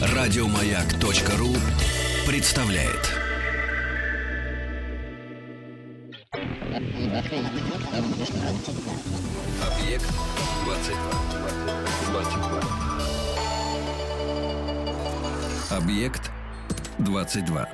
[0.00, 1.54] Радиомаяк.ру
[2.26, 3.14] представляет.
[9.62, 10.06] Объект
[10.64, 11.28] 22.
[12.10, 12.62] 22.
[15.70, 16.30] Объект
[16.98, 17.68] 22.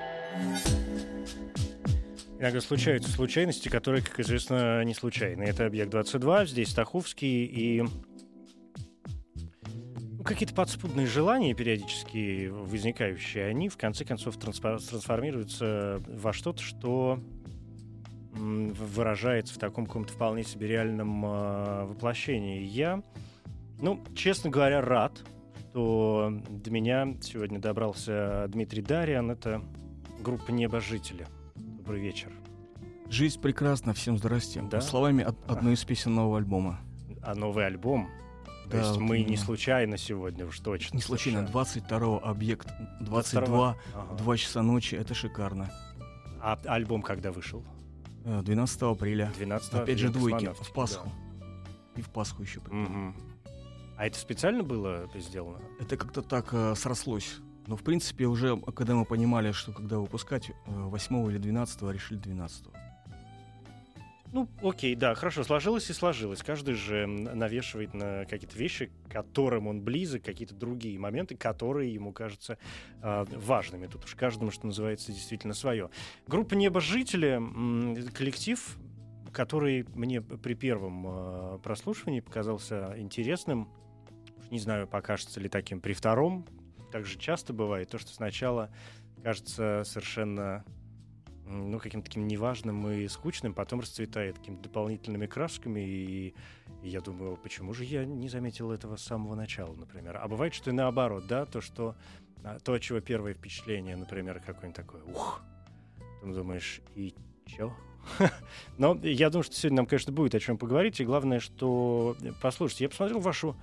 [2.39, 5.45] Иногда случаются случайности, которые, как известно, не случайны.
[5.45, 7.85] Это объект 22, здесь Стаховский и
[10.25, 17.21] какие-то подспудные желания периодически возникающие, они в конце концов трансформируются во что-то, что
[18.33, 22.63] выражается в таком каком-то вполне себе реальном э, воплощении.
[22.63, 23.03] Я,
[23.81, 25.23] ну, честно говоря, рад,
[25.71, 29.31] что до меня сегодня добрался Дмитрий Дариан.
[29.31, 29.63] Это
[30.21, 31.27] группа «Небожители».
[31.55, 32.33] Добрый вечер.
[33.09, 34.63] Жизнь прекрасна, всем здрасте.
[34.63, 34.81] Да?
[34.81, 36.81] Словами от, одной из песен нового альбома.
[37.23, 38.09] А новый альбом?
[38.75, 39.31] То да, есть мы именно.
[39.31, 40.97] не случайно сегодня уж точно.
[40.97, 41.47] Не случайно.
[41.47, 42.67] 22 объект,
[43.01, 43.77] 22, 22?
[43.95, 44.15] Ага.
[44.17, 45.71] 2 часа ночи, это шикарно.
[46.41, 47.63] А альбом когда вышел?
[48.25, 49.33] 12 э, апреля.
[49.37, 51.09] 12 Опять же двойки, в Пасху.
[51.39, 51.47] Да.
[51.95, 52.59] И в Пасху еще.
[52.59, 53.15] Угу.
[53.97, 55.61] А это специально было сделано?
[55.79, 57.37] Это как-то так э, срослось.
[57.69, 62.19] Но, в принципе, уже когда мы понимали, что когда выпускать, 8 э, или 12 решили
[62.19, 62.65] 12
[64.35, 66.43] ну, окей, да, хорошо, сложилось и сложилось.
[66.43, 72.59] Каждый же навешивает на какие-то вещи, которым он близок, какие-то другие моменты, которые ему кажутся
[73.01, 73.87] э, важными.
[73.87, 75.89] Тут уж каждому, что называется, действительно свое.
[76.27, 77.41] Группа «Небожители»—
[78.13, 78.77] коллектив,
[79.33, 83.69] который мне при первом э, прослушивании показался интересным.
[84.51, 86.45] Не знаю, покажется ли таким при втором.
[86.91, 88.69] Так же часто бывает то, что сначала
[89.23, 90.65] кажется совершенно
[91.47, 96.35] ну, каким-то таким неважным и скучным, потом расцветает какими-то дополнительными красками, и,
[96.83, 100.19] и я думаю, почему же я не заметил этого с самого начала, например.
[100.23, 101.97] А бывает, что и наоборот, да, то, что
[102.43, 105.43] а, то, от чего первое впечатление, например, какое-нибудь такое, ух,
[106.23, 107.15] ты думаешь, и
[107.47, 107.75] чё?
[108.79, 112.85] Но я думаю, что сегодня нам, конечно, будет о чем поговорить, и главное, что, послушайте,
[112.85, 113.57] я посмотрел вашу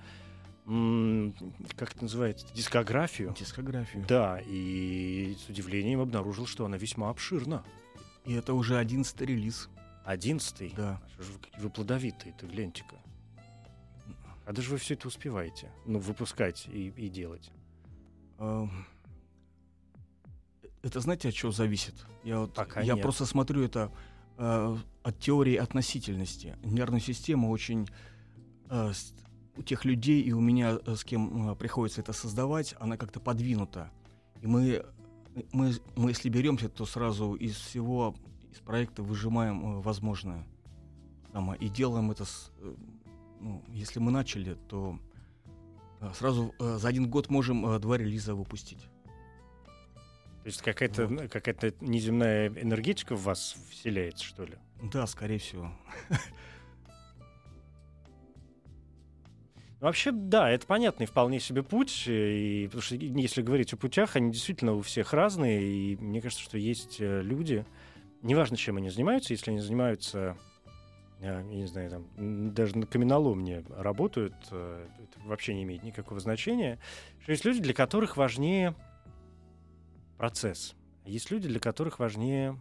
[0.64, 3.34] как это называется, дискографию.
[3.38, 4.04] Дискографию.
[4.06, 7.64] Да, и с удивлением обнаружил, что она весьма обширна.
[8.24, 9.68] И это уже одиннадцатый релиз.
[10.04, 10.72] Одиннадцатый?
[10.76, 11.00] Да.
[11.18, 12.96] А вы, плодовитые, ты гляньте-ка.
[14.44, 15.70] А даже вы все это успеваете?
[15.86, 17.50] Ну, выпускать и, и делать?
[20.82, 21.94] Это знаете, от чего зависит?
[22.24, 23.92] Я, вот, я просто смотрю это
[24.38, 26.56] э, от теории относительности.
[26.64, 27.88] Нервная система очень
[28.68, 28.92] э,
[29.56, 33.20] у тех людей и у меня, э, с кем э, приходится это создавать, она как-то
[33.20, 33.90] подвинута.
[34.40, 34.84] И мы,
[35.52, 38.14] мы, мы если беремся, то сразу из всего,
[38.50, 40.46] из проекта выжимаем э, возможное.
[41.32, 42.50] Самое, и делаем это, с,
[43.40, 44.98] ну, если мы начали, то
[46.14, 48.86] сразу за один год можем два релиза выпустить.
[50.42, 51.30] То есть какая-то вот.
[51.30, 54.56] какая неземная энергетика в вас вселяется, что ли?
[54.92, 55.72] Да, скорее всего.
[59.82, 62.04] Вообще, да, это понятный вполне себе путь.
[62.06, 65.60] И, потому что если говорить о путях, они действительно у всех разные.
[65.60, 67.66] И мне кажется, что есть э, люди,
[68.22, 70.36] неважно, чем они занимаются, если они занимаются,
[71.18, 76.20] э, я не знаю, там, даже на каменоломне работают, э, это вообще не имеет никакого
[76.20, 76.78] значения,
[77.20, 78.76] что есть люди, для которых важнее
[80.16, 80.76] процесс.
[81.04, 82.56] Есть люди, для которых важнее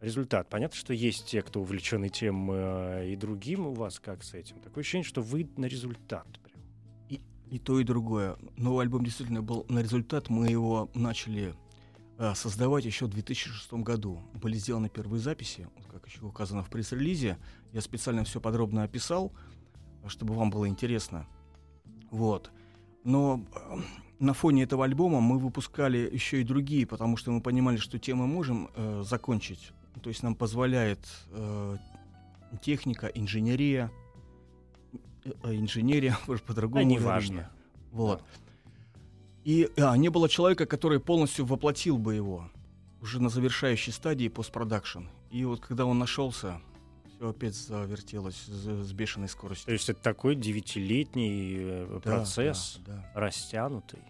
[0.00, 0.48] результат.
[0.48, 4.58] Понятно, что есть те, кто увлечены тем э, и другим у вас, как с этим.
[4.60, 6.26] Такое ощущение, что вы на результат.
[6.42, 6.60] Прям.
[7.08, 8.36] И, и то, и другое.
[8.56, 10.30] Новый альбом действительно был на результат.
[10.30, 11.54] Мы его начали
[12.18, 14.20] э, создавать еще в 2006 году.
[14.34, 17.38] Были сделаны первые записи, как еще указано в пресс-релизе.
[17.72, 19.32] Я специально все подробно описал,
[20.06, 21.26] чтобы вам было интересно.
[22.10, 22.50] Вот.
[23.04, 23.76] Но э,
[24.18, 28.26] на фоне этого альбома мы выпускали еще и другие, потому что мы понимали, что темы
[28.26, 31.76] можем э, закончить то есть нам позволяет э,
[32.62, 33.90] техника, инженерия,
[35.24, 36.80] э, э инженерия, по-другому.
[36.80, 37.50] А не важно.
[37.92, 38.18] Вот.
[38.18, 38.24] Да.
[39.44, 42.50] И а, не было человека, который полностью воплотил бы его
[43.00, 45.04] уже на завершающей стадии постпродакшн.
[45.30, 46.60] И вот когда он нашелся,
[47.08, 49.66] все опять завертелось с, с бешеной скоростью.
[49.66, 53.20] То есть это такой девятилетний э, да, процесс, да, да.
[53.20, 54.00] растянутый.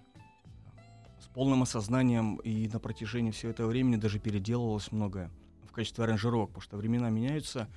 [1.20, 5.30] С полным осознанием и на протяжении всего этого времени даже переделывалось многое
[5.70, 7.68] в качестве аранжировок, потому что времена меняются,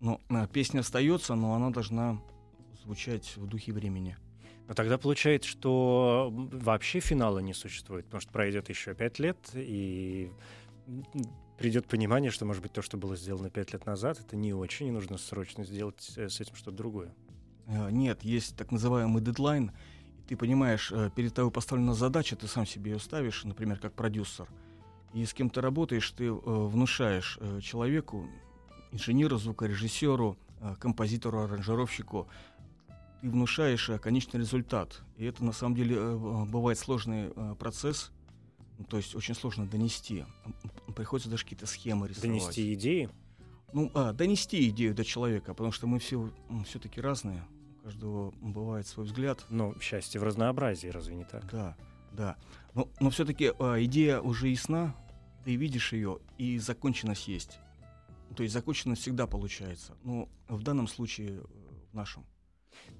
[0.00, 2.20] но а, песня остается, но она должна
[2.82, 4.16] звучать в духе времени.
[4.68, 10.32] Но тогда получается, что вообще финала не существует, потому что пройдет еще пять лет, и
[11.58, 14.88] придет понимание, что, может быть, то, что было сделано пять лет назад, это не очень,
[14.88, 17.14] и нужно срочно сделать э, с этим что-то другое.
[17.66, 19.72] Э, нет, есть так называемый дедлайн.
[20.18, 23.94] И ты понимаешь, э, перед тобой поставлена задача, ты сам себе ее ставишь, например, как
[23.94, 24.48] продюсер.
[25.16, 28.28] И с кем ты работаешь, ты э, внушаешь э, человеку,
[28.92, 32.28] инженеру, звукорежиссеру, э, композитору, аранжировщику,
[33.22, 35.00] ты внушаешь э, конечный результат.
[35.16, 38.12] И это на самом деле э, бывает сложный э, процесс,
[38.76, 40.26] ну, то есть очень сложно донести.
[40.94, 42.28] Приходится даже какие-то схемы рисовать.
[42.28, 43.08] Донести идеи?
[43.72, 46.30] Ну, а, донести идею до человека, потому что мы все
[46.66, 47.42] все-таки разные.
[47.80, 49.46] У каждого бывает свой взгляд.
[49.48, 51.50] Ну, счастье в разнообразии, разве не так?
[51.50, 51.74] Да,
[52.12, 52.36] да.
[52.74, 54.94] Но, но все-таки а, идея уже ясна,
[55.46, 57.60] ты видишь ее, и законченность есть.
[58.34, 59.94] То есть законченность всегда получается.
[60.02, 61.44] Ну, в данном случае, э,
[61.92, 62.26] в нашем.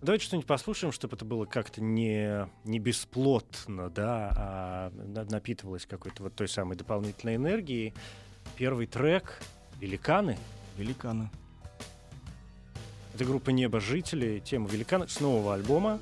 [0.01, 6.23] Давайте что-нибудь послушаем, чтобы это было как-то не, не бесплотно, да, а на- напитывалось какой-то
[6.23, 7.93] вот той самой дополнительной энергией.
[8.55, 9.43] Первый трек
[9.81, 10.39] «Великаны».
[10.77, 11.31] Великаны.
[13.13, 15.99] Это группа «Небожители», тема «Великаны» с нового альбома,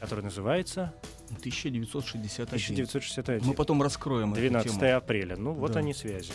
[0.00, 0.94] который называется
[1.36, 2.46] 1961.
[2.46, 3.46] 1961.
[3.46, 4.96] Мы потом раскроем эту 12 тему.
[4.96, 5.36] апреля.
[5.36, 5.80] Ну, вот Да.
[5.80, 6.32] они связи.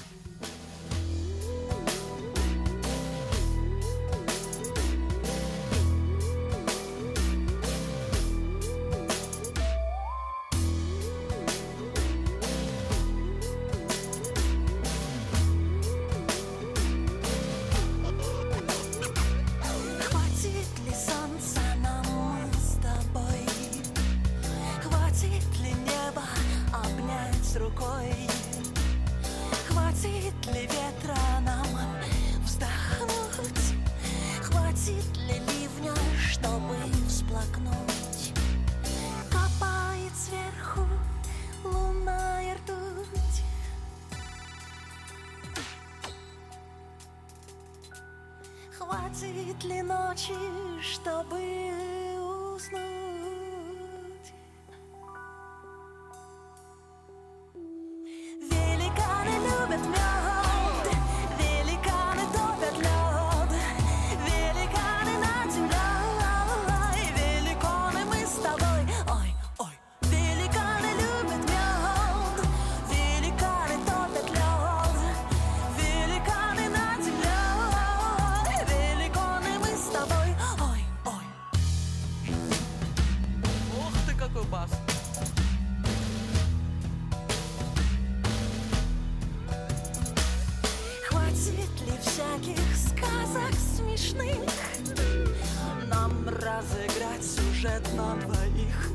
[97.83, 98.91] Сюжет на двоих.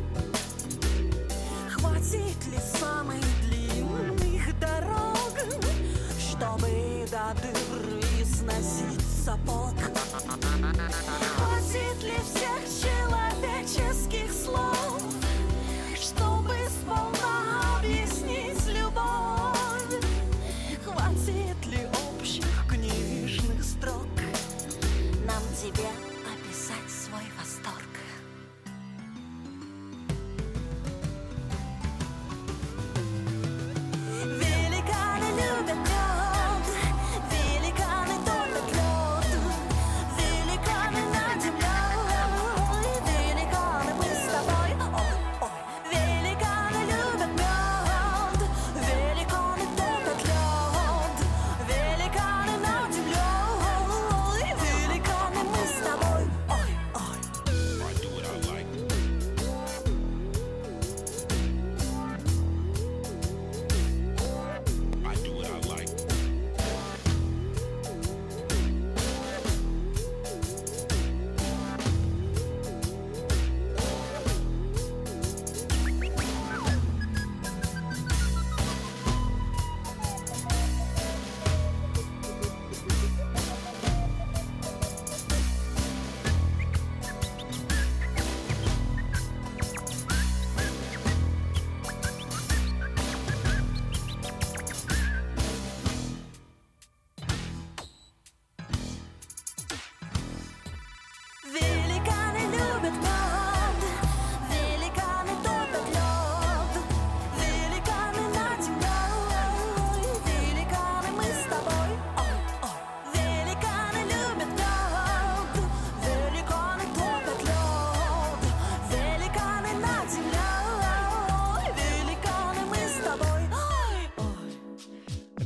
[1.70, 5.34] Хватит ли самых длинных дорог
[6.18, 9.74] Чтобы до дыры сносить сапог
[11.36, 12.97] Хватит ли всех человеческих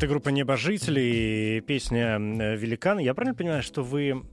[0.03, 3.05] Это группа Небожители и песня э, «Великаны».
[3.05, 4.25] Я правильно понимаю, что вы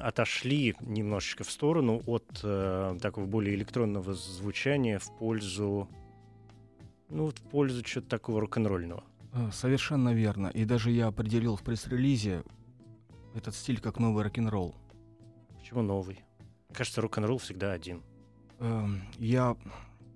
[0.00, 5.90] отошли немножечко в сторону от э, такого более электронного звучания в пользу,
[7.10, 9.04] ну, в пользу чего-то такого рок-н-ролльного?
[9.34, 10.46] Э, Совершенно верно.
[10.46, 12.42] И даже я определил в пресс-релизе
[13.34, 14.74] этот стиль как новый рок-н-ролл.
[15.58, 16.24] Почему новый?
[16.72, 18.02] Кажется, рок-н-ролл всегда один.
[18.58, 19.54] Эм, Я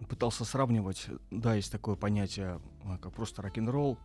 [0.08, 3.99] пытался сравнивать, да, есть такое понятие, э, как просто рок-н-ролл.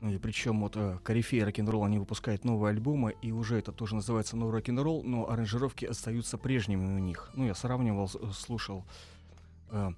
[0.00, 4.36] И причем вот э, корифеи рок-н-ролл, они выпускают новые альбомы, и уже это тоже называется
[4.36, 7.30] новый рок-н-ролл, но аранжировки остаются прежними у них.
[7.34, 8.84] Ну, я сравнивал, с- слушал.
[9.70, 9.90] Э,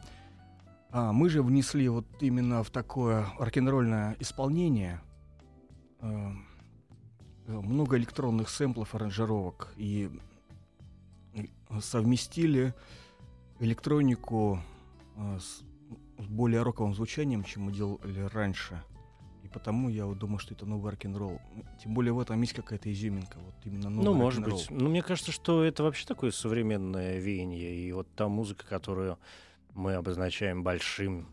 [0.92, 5.00] А мы же внесли вот именно в такое рок-н-ролльное исполнение
[6.00, 6.30] э,
[7.46, 10.10] э, много электронных сэмплов, аранжировок, и
[11.80, 12.74] совместили
[13.60, 14.58] электронику
[15.16, 15.62] э, с
[16.28, 18.82] более роковым звучанием, чем мы делали раньше.
[19.52, 21.40] Потому я вот думаю, что это новый рок-н-ролл.
[21.82, 23.38] Тем более в этом есть какая-то изюминка.
[23.38, 24.66] Вот именно новый ну, может быть.
[24.70, 27.74] Ну, мне кажется, что это вообще такое современное веяние.
[27.74, 29.18] И вот та музыка, которую
[29.74, 31.28] мы обозначаем большим,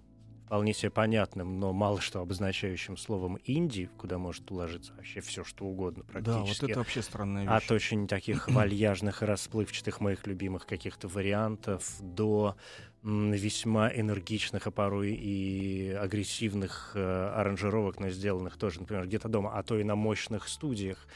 [0.47, 5.65] вполне себе понятным, но мало что обозначающим словом инди, куда может уложиться вообще все, что
[5.65, 6.71] угодно Да, вот практически.
[6.71, 7.51] это вообще странная вещь.
[7.51, 12.55] От очень таких вальяжных и расплывчатых моих любимых каких-то вариантов до
[13.03, 19.63] весьма энергичных, а порой и агрессивных э, аранжировок, но сделанных тоже, например, где-то дома, а
[19.63, 21.07] то и на мощных студиях.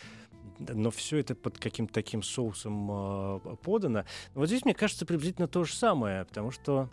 [0.59, 4.05] Но все это под каким-то таким соусом э, подано.
[4.33, 6.89] Вот здесь, мне кажется, приблизительно то же самое, потому что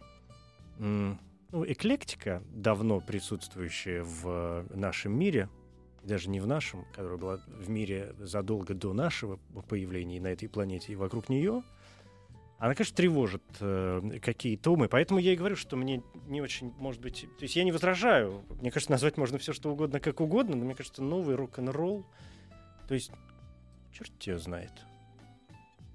[0.79, 5.49] ну, эклектика, давно присутствующая в нашем мире,
[6.03, 9.37] даже не в нашем, которая была в мире задолго до нашего
[9.69, 11.63] появления на этой планете и вокруг нее,
[12.59, 14.89] она, конечно, тревожит э, какие-то умы.
[14.89, 17.27] Поэтому я и говорю, что мне не очень, может быть...
[17.39, 18.43] То есть я не возражаю.
[18.61, 22.05] Мне кажется, назвать можно все, что угодно, как угодно, но мне кажется, новый рок-н-ролл...
[22.89, 23.13] То есть,
[23.93, 24.73] черт тебя знает.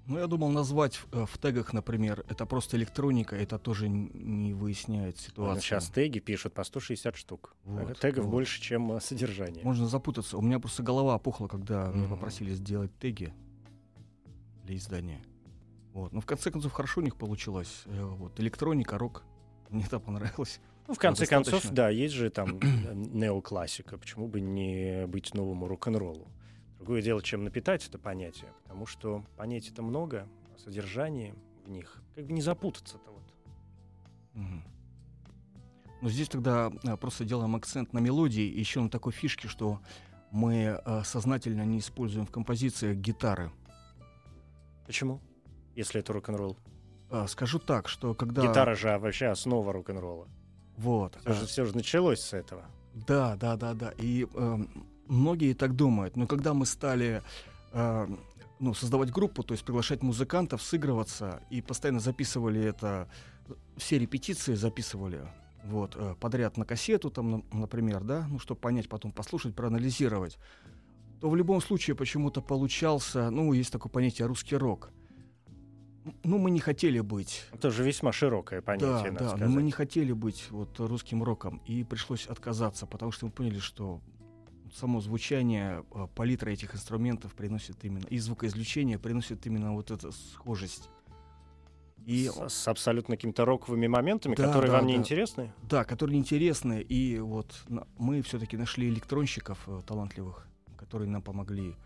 [0.06, 5.18] Ну, я думал назвать э, в тегах, например, это просто электроника, это тоже не выясняет
[5.18, 5.62] ситуацию.
[5.62, 7.56] Сейчас теги пишут по 160 штук.
[7.64, 8.30] Вот, Тегов вот.
[8.30, 9.64] больше, чем э, содержание.
[9.64, 10.38] Можно запутаться.
[10.38, 12.10] У меня просто голова опухла, когда меня Мгм.
[12.10, 13.34] попросили сделать теги
[14.64, 15.22] для издания.
[15.94, 16.12] Вот.
[16.12, 17.84] Но в конце концов хорошо у них получилось.
[17.86, 18.38] Э, Вот.
[18.40, 19.22] Электроника, рок.
[19.70, 20.60] Мне это понравилось.
[20.86, 21.52] Ну, в конце достаточно.
[21.52, 22.58] концов, да, есть же там
[22.92, 23.96] неоклассика.
[23.96, 26.28] Почему бы не быть новому рок-н-роллу?
[26.78, 28.52] Другое дело, чем напитать это понятие.
[28.64, 31.34] Потому что понятий-то много, а содержание
[31.64, 33.22] в них как бы не запутаться-то вот.
[34.34, 34.64] Мгм.
[36.02, 39.80] Но здесь тогда э, просто делаем акцент на мелодии еще на такой фишке, что
[40.32, 43.50] мы э, сознательно не используем в композициях гитары.
[44.86, 45.20] Почему?
[45.76, 46.56] Если это рок-н-ролл.
[47.10, 48.42] А, Скажу так, что когда...
[48.42, 50.28] Гитара же вообще основа рок-н-ролла.
[50.76, 51.16] Вот.
[51.20, 52.64] Все же, э, всё же началось с этого.
[53.06, 53.92] Да, да, да, да.
[53.98, 54.68] И эм,
[55.08, 56.16] многие так думают.
[56.16, 57.22] Но когда мы стали
[57.72, 58.06] э,
[58.60, 63.08] ну, создавать группу, то есть приглашать музыкантов, сыгрываться, и постоянно записывали это,
[63.76, 65.20] все репетиции записывали
[65.64, 70.38] вот, э, подряд на кассету, там, на- например, да, ну, чтобы понять, потом послушать, проанализировать,
[71.20, 74.90] то в любом случае почему-то получался, ну, есть такое понятие русский рок.
[76.22, 79.48] Ну, мы не хотели быть Это же весьма широкое понятие, да, надо да, сказать.
[79.48, 83.58] но мы не хотели быть вот русским роком, и пришлось отказаться, потому что мы поняли,
[83.58, 84.00] что
[84.74, 90.90] само звучание, э, палитра этих инструментов приносит именно, и звукоизвлечение приносит именно вот эту схожесть.
[92.04, 94.98] И, С, с абсолютно какими-то роковыми моментами, Да, которые да, вам не да.
[94.98, 95.52] интересны.
[95.62, 97.54] да, которые интересны, и вот
[97.96, 100.46] мы все-таки нашли электронщиков э, талантливых,
[100.76, 101.76] которые нам помогли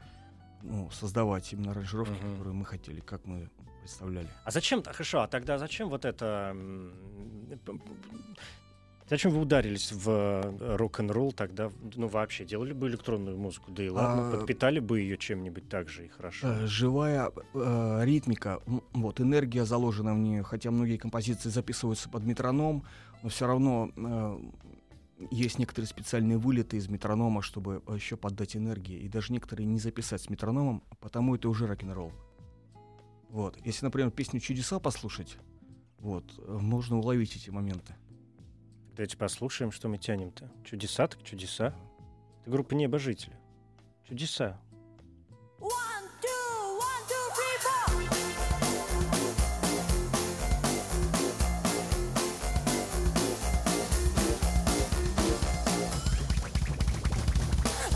[0.63, 2.31] ну, создавать именно аранжировки, Мгм.
[2.33, 3.49] которые мы хотели, как мы
[3.89, 4.29] представляли.
[4.45, 6.55] А зачем, хорошо, а тогда зачем вот это...
[9.09, 11.71] Зачем вы ударились в э, рок-н-ролл тогда?
[11.97, 15.89] Ну, вообще, делали бы электронную музыку, да и ладно, А, подпитали бы ее чем-нибудь так
[15.89, 16.47] же и хорошо.
[16.47, 18.61] Э, живая э, ритмика,
[18.93, 22.85] вот энергия заложена в нее, хотя многие композиции записываются под метроном,
[23.23, 24.39] но все равно э,
[25.31, 30.21] есть некоторые специальные вылеты из метронома, чтобы еще поддать энергии, и даже некоторые не записать
[30.21, 32.13] с метрономом, потому это уже рок-н-ролл.
[33.29, 35.37] Вот, если, например, песню "Чудеса" послушать,
[35.99, 37.95] вот, можно уловить эти моменты.
[38.97, 40.51] Давайте послушаем, что мы тянем-то.
[40.65, 41.75] Чудеса так чудеса.
[42.41, 43.37] Это группа Небожители.
[44.09, 44.59] Чудеса.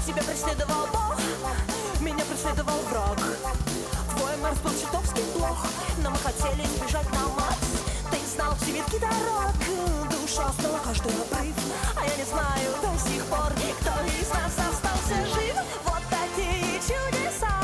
[0.06, 3.91] Тебя преследовал Бог, меня преследовал враг.
[4.42, 5.66] Марс был чертовски плох,
[6.02, 7.58] но мы хотели избежать на Марс.
[8.10, 9.54] Ты знал все ветки дорог,
[10.10, 11.54] душ шастала каждый обрыв.
[11.94, 15.54] А я не знаю до сих пор, кто из нас остался жив.
[15.84, 17.61] Вот такие чудеса,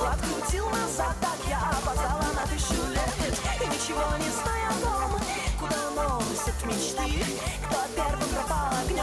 [0.00, 3.38] Но циферблат крутил назад, так я опоздала на тысячу лет.
[3.60, 5.20] И ничего не зная о том,
[5.58, 7.24] куда носят мечты.
[7.68, 8.99] Кто первым пропал огнем,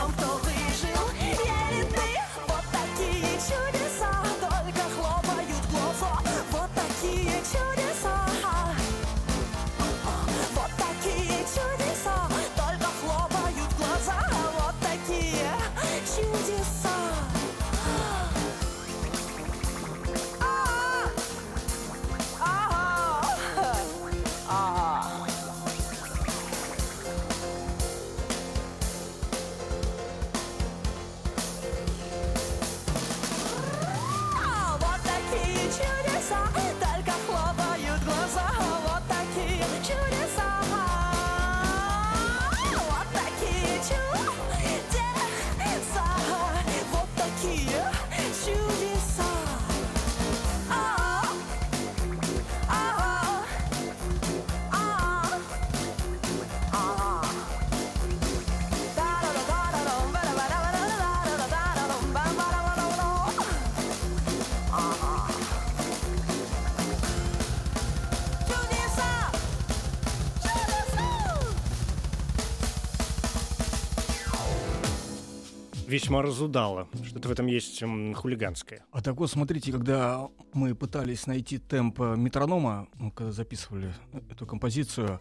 [75.98, 76.88] Весьма разудало.
[77.04, 78.86] Что-то в этом есть м, хулиганское.
[78.92, 83.92] А так вот, смотрите, когда мы пытались найти темп э, метронома, ну, когда записывали
[84.30, 85.20] эту композицию,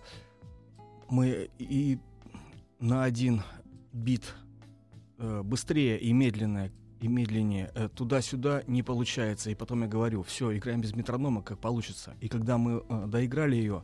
[1.09, 1.99] мы и
[2.79, 3.41] на один
[3.95, 4.35] бит
[5.17, 9.49] э, быстрее и медленнее, и медленнее э, туда-сюда не получается.
[9.49, 12.15] И потом я говорю, все, играем без метронома, как получится.
[12.21, 13.83] И когда мы доиграли ее,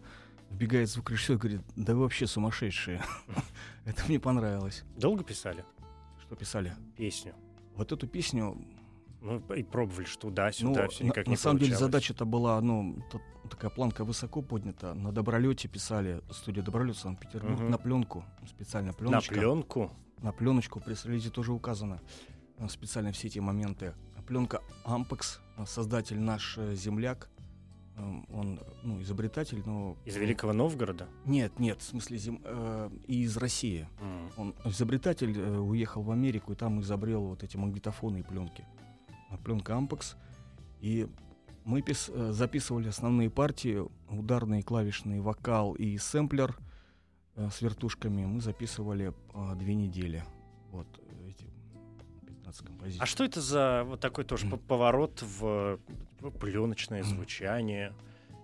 [0.51, 3.03] вбегает звукорежиссер и говорит, да вы вообще сумасшедшие.
[3.87, 4.85] Это мне понравилось.
[4.99, 5.65] Долго писали
[6.33, 6.73] Что писали?
[6.97, 7.35] песню?
[7.77, 8.57] Вот эту песню
[9.21, 12.59] Ну, и пробовали, что туда-сюда, Ну, все на, никак на не самом деле задача-то была,
[12.63, 14.95] ну, тут такая планка высоко поднята.
[14.95, 17.71] На Добролете писали, студия Добролет Санкт-Петербург, Мгм.
[17.71, 19.35] на пленку, специально На пленочка.
[19.35, 19.91] пленку.
[20.23, 22.01] На пленочку, при релизе тоже указано
[22.57, 23.93] э, специально все эти моменты.
[24.27, 27.29] Пленка Ampex, э, создатель наш э, земляк,
[27.97, 29.97] он, ну, изобретатель, но...
[30.05, 31.09] Из Великого Новгорода.
[31.27, 32.41] Нет, нет, в смысле зем...
[32.45, 33.89] э, из России.
[34.01, 34.31] М.
[34.37, 38.65] Он изобретатель, э, уехал в Америку и там изобрел вот эти магнитофоны и пленки.
[39.31, 40.17] А, Пленка Ampex.
[40.81, 41.07] И
[41.65, 46.57] мы пис- э, записывали основные партии, ударные, клавишные, вокал и сэмплер
[47.37, 48.25] э, с вертушками.
[48.27, 50.25] Мы записывали э, две недели.
[50.71, 51.47] Вот э, эти
[52.27, 53.01] 15 композиций.
[53.03, 55.79] А что это за вот такой тоже п- поворот в
[56.31, 57.09] пленочное Мгм.
[57.11, 57.93] звучание?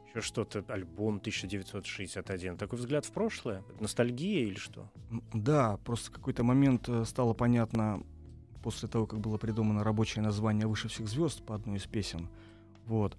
[0.08, 2.56] Еще что-то, альбом 1961.
[2.56, 3.62] Такой взгляд в прошлое?
[3.78, 4.88] Ностальгия или что?
[5.34, 8.02] Да, просто какой-то момент э, стало понятно,
[8.62, 12.28] после того, как было придумано рабочее название «Выше всех звезд» по одной из песен.
[12.86, 13.16] Вот.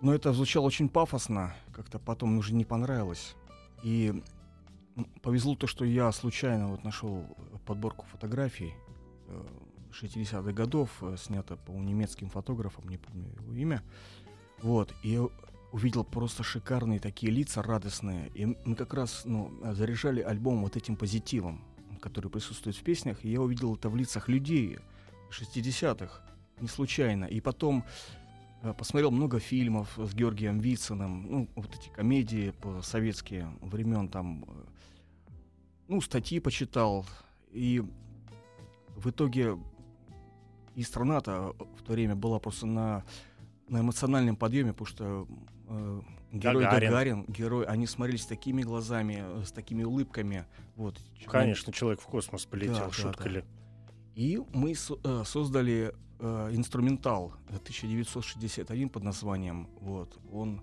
[0.00, 3.36] Но это звучало очень пафосно, как-то потом уже не понравилось.
[3.82, 4.22] И
[5.22, 7.24] повезло то, что я случайно вот нашел
[7.66, 8.72] подборку фотографий
[9.28, 9.44] э,
[9.92, 13.82] 60-х годов, э, снято по немецким фотографам, не помню его имя.
[14.62, 15.20] Вот, и
[15.72, 18.30] увидел просто шикарные такие лица, радостные.
[18.34, 21.64] И мы как раз ну, заряжали альбом вот этим позитивом,
[22.00, 23.24] который присутствует в песнях.
[23.24, 24.78] И я увидел это в лицах людей
[25.30, 26.22] 60-х,
[26.60, 27.24] не случайно.
[27.24, 27.84] И потом
[28.62, 34.44] э, посмотрел много фильмов с Георгием Вициным, ну, вот эти комедии по советские времен, там,
[34.46, 34.64] э,
[35.88, 37.06] ну, статьи почитал.
[37.52, 37.82] И
[38.96, 39.56] в итоге
[40.74, 43.04] и страна-то в то время была просто на,
[43.68, 45.28] на эмоциональном подъеме, потому что
[45.68, 46.00] э,
[46.32, 46.90] герой Гагарин.
[46.90, 47.24] Гагарин.
[47.28, 50.46] герой, они смотрелись такими глазами, э, с такими улыбками.
[50.76, 51.00] Вот.
[51.26, 53.30] Конечно, человек в космос полетел, Да, да, шутка да.
[53.30, 53.44] ли?
[54.14, 59.68] И мы со- э, создали э, инструментал 1961 под названием.
[59.80, 60.18] Вот.
[60.32, 60.62] Он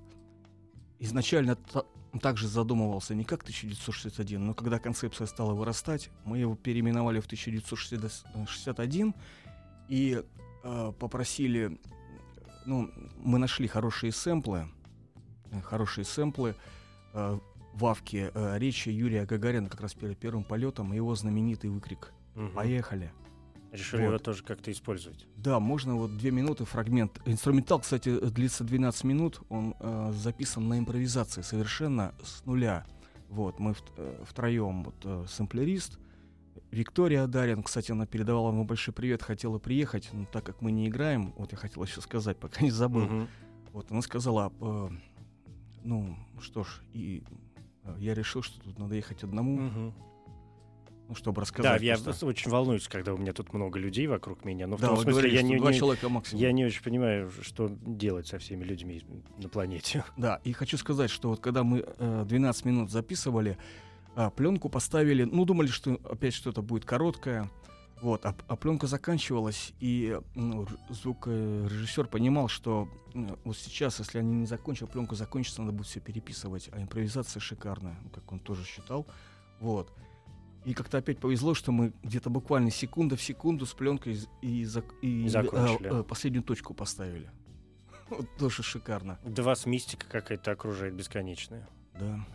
[0.99, 1.85] изначально та-
[2.21, 9.13] также задумывался не как 1961, но когда концепция стала вырастать, мы его переименовали в 1961
[9.89, 10.21] и
[10.63, 11.79] э, попросили,
[12.65, 14.67] ну, мы нашли хорошие сэмплы,
[15.51, 16.55] э, хорошие сэмплы
[17.13, 17.39] э,
[17.73, 22.51] в Авке э, речи Юрия Гагарина как раз перед первым полетом, его знаменитый выкрик Мгм.
[22.51, 23.11] Поехали.
[23.71, 24.07] Решили Вот.
[24.09, 25.25] его тоже как-то использовать.
[25.35, 27.19] Да, можно вот две минуты фрагмент.
[27.25, 29.41] Инструментал, кстати, длится 12 минут.
[29.49, 32.85] Он э, записан на импровизации совершенно с нуля.
[33.29, 35.97] Вот, мы в- э, втроем, вот, э, сэмплерист,
[36.81, 40.87] Виктория Дарин, кстати, она передавала ему большой привет, хотела приехать, но так как мы не
[40.87, 43.01] играем, вот я хотел еще сказать, пока не забыл.
[43.05, 43.27] Мгм.
[43.73, 44.89] Вот, она сказала, э,
[45.83, 47.23] ну, что ж, и
[47.83, 49.93] э, я решил, что тут надо ехать одному, Мгм.
[51.09, 51.81] ну, чтобы Да, рассказать.
[51.81, 52.27] я просто.
[52.27, 54.67] очень волнуюсь, когда у меня тут много людей вокруг меня.
[54.67, 58.27] Но в Да, том смысле, говорили, я не, не- я не очень понимаю, что делать
[58.27, 59.01] со всеми людьми
[59.39, 60.03] на планете.
[60.15, 63.57] Да, и хочу сказать, что вот когда мы э, 12 минут записывали,
[64.17, 67.51] а, пленку поставили, ну, думали, что опять что-то будет короткое,
[68.01, 74.33] вот, а, а пленка заканчивалась, и ну, звукорежиссер понимал, что м, вот сейчас, если они
[74.33, 78.65] не закончат, пленку закончится, надо будет все переписывать, а импровизация шикарная, ну, как он тоже
[78.65, 79.05] считал,
[79.59, 79.93] вот.
[80.65, 84.61] И как-то опять повезло, что мы где-то буквально секунда в секунду с пленкой и, и,
[84.63, 85.93] И закончили.
[85.93, 87.29] э, э, последнюю точку поставили.
[88.09, 91.67] Вот тоже шикарно, Да вас мистика какая-то окружает бесконечная.
[91.99, 92.25] да.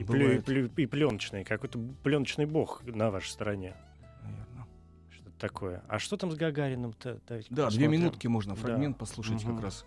[0.00, 0.48] И, Бывает.
[0.78, 3.76] и пленочный, какой-то пленочный бог на вашей стороне.
[4.22, 4.66] Наверно.
[5.10, 5.82] Что-то такое.
[5.88, 7.20] А что там с Гагарином-то?
[7.28, 7.90] Давайте Да, две посмотрим.
[7.92, 8.60] минутки можно Да.
[8.62, 9.56] фрагмент послушать Мгм.
[9.56, 9.84] как раз.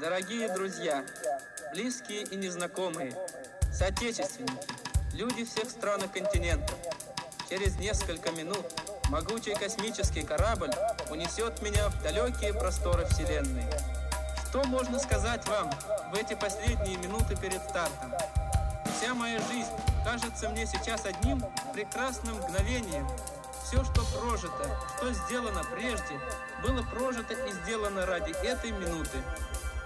[0.00, 1.04] Дорогие друзья,
[1.74, 3.12] близкие и незнакомые,
[3.70, 4.56] соотечественники,
[5.14, 6.76] люди всех стран и континентов,
[7.50, 8.64] через несколько минут
[9.10, 10.70] могучий космический корабль
[11.10, 13.64] унесет меня в далекие просторы Вселенной.
[14.48, 15.70] Что можно сказать вам
[16.12, 18.12] в эти последние минуты перед стартом?
[18.96, 19.72] Вся моя жизнь
[20.04, 23.08] кажется мне сейчас одним прекрасным мгновением.
[23.64, 26.20] Все, что прожито, что сделано прежде,
[26.62, 29.22] было прожито и сделано ради этой минуты.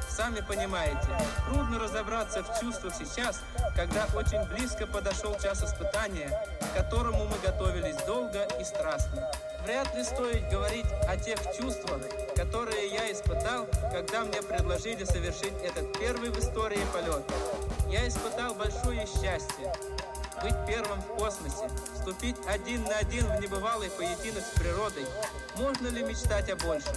[0.08, 1.08] Сами понимаете,
[1.46, 3.42] трудно разобраться в чувствах сейчас,
[3.76, 9.30] когда очень близко подошел час испытания, к которому мы готовились долго и страстно.
[9.66, 12.00] Вряд ли стоит говорить о тех чувствах,
[12.36, 17.24] которые я испытал, когда мне предложили совершить этот первый в истории полет.
[17.90, 19.72] Я испытал большое счастье
[20.40, 25.04] быть первым в космосе, вступить один на один в небывалый поединок с природой.
[25.56, 26.94] Можно ли мечтать о большем?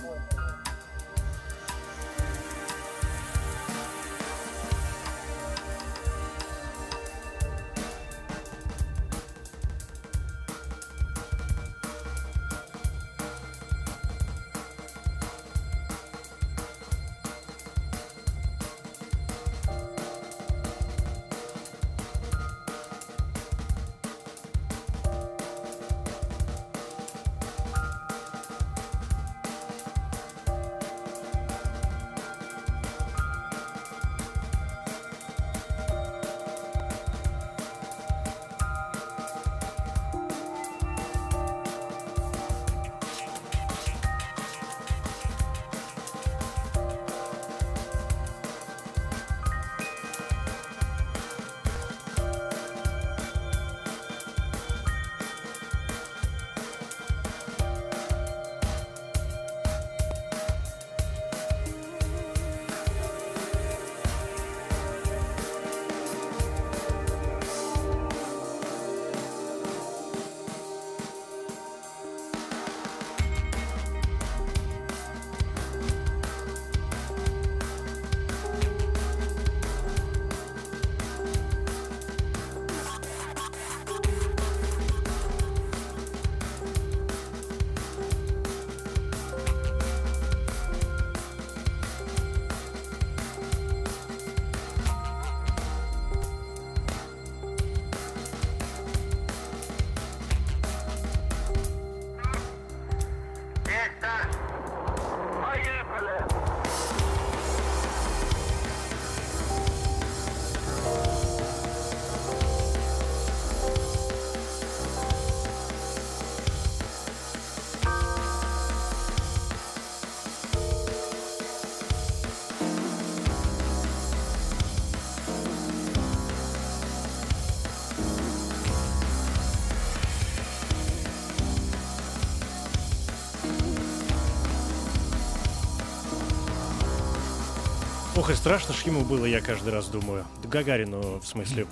[138.30, 140.24] Ох, и страшно ж ему было, я каждый раз думаю.
[140.44, 141.66] Гагарину, в смысле.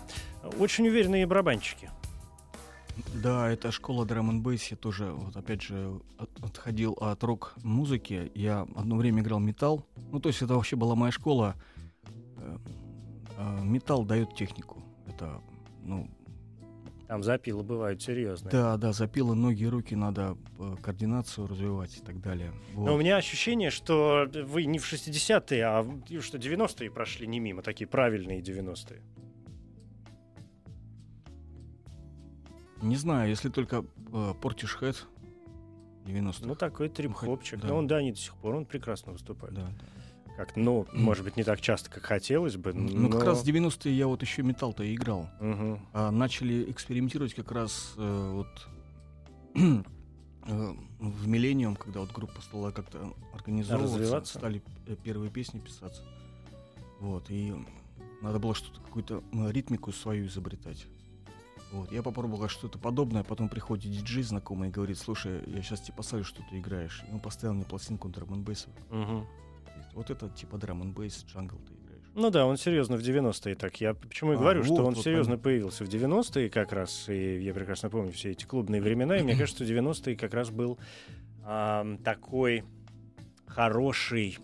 [0.58, 1.92] Очень уверенные барабанщики.
[3.14, 4.44] Да, это школа драм н.
[4.72, 8.32] Я тоже, вот опять же, от- отходил от рок-музыки.
[8.34, 9.86] Я одно время играл металл.
[10.12, 11.54] Ну, то есть это вообще была моя школа.
[13.38, 14.82] Э, Металл дает технику.
[15.06, 15.40] Это,
[15.84, 16.10] ну,
[17.08, 18.52] Там запилы бывают серьезные.
[18.52, 22.52] Да, да, запило ноги и руки, надо э, координацию развивать и так далее.
[22.74, 22.86] Вот.
[22.86, 27.26] Но у меня ощущение, что вы не в 60-е, а в- и что 90-е прошли
[27.26, 29.02] не мимо, такие правильные 90-е.
[32.82, 34.98] Не знаю, если только э, Portishead Head
[36.06, 37.60] 90 Ну, такой трип-хопчик.
[37.62, 37.70] да.
[37.70, 39.54] Но он, да, не до сих пор, он прекрасно выступает.
[39.54, 39.72] да.
[40.38, 43.44] Как, ну, может быть, не так часто, как хотелось бы, Ну, как но- раз в
[43.44, 45.28] 90-е я вот еще металл-то и играл.
[45.42, 45.80] Мгм.
[45.94, 48.68] А начали экспериментировать как раз э, вот
[49.56, 56.04] э, в Миллениум, когда вот группа стала как-то организовываться, стали э, первые песни писаться.
[57.00, 57.54] Вот, и
[58.22, 60.86] надо было что-то, какую-то ритмику свою изобретать.
[61.72, 65.96] Вот, я попробовал что-то подобное, потом приходит диджей знакомый и говорит, слушай, я сейчас тебе
[65.98, 67.04] поставлю, что ты играешь.
[67.10, 68.46] И он поставил мне пластинку драм н
[69.78, 69.86] Мгм.
[69.96, 72.12] Вот это типа драм н бейс, джангл ты играешь.
[72.16, 73.80] Ну да, он серьезно в 90-е так.
[73.80, 75.44] Я почему и А, говорю, что вот, он вот серьезно понятно.
[75.44, 77.10] появился в 90-е как раз.
[77.10, 79.18] И я прекрасно помню все эти клубные времена.
[79.18, 80.80] И мне кажется, что 90-е как раз был
[81.46, 82.64] ам, такой
[83.46, 84.38] хороший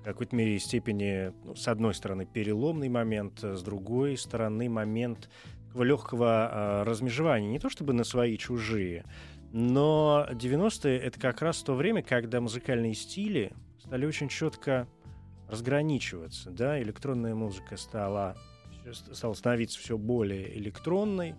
[0.00, 5.30] в какой-то мере степени, ну, с одной стороны, переломный момент, с другой стороны, момент
[5.74, 7.48] легкого а, размежевания.
[7.48, 9.04] Не то чтобы на свои чужие,
[9.52, 13.52] но 90-е— это как раз то время, когда музыкальные стили
[13.84, 14.88] стали очень четко
[15.48, 18.36] разграничиваться, да, электронная музыка стала,
[18.92, 21.34] стала становиться все более электронной,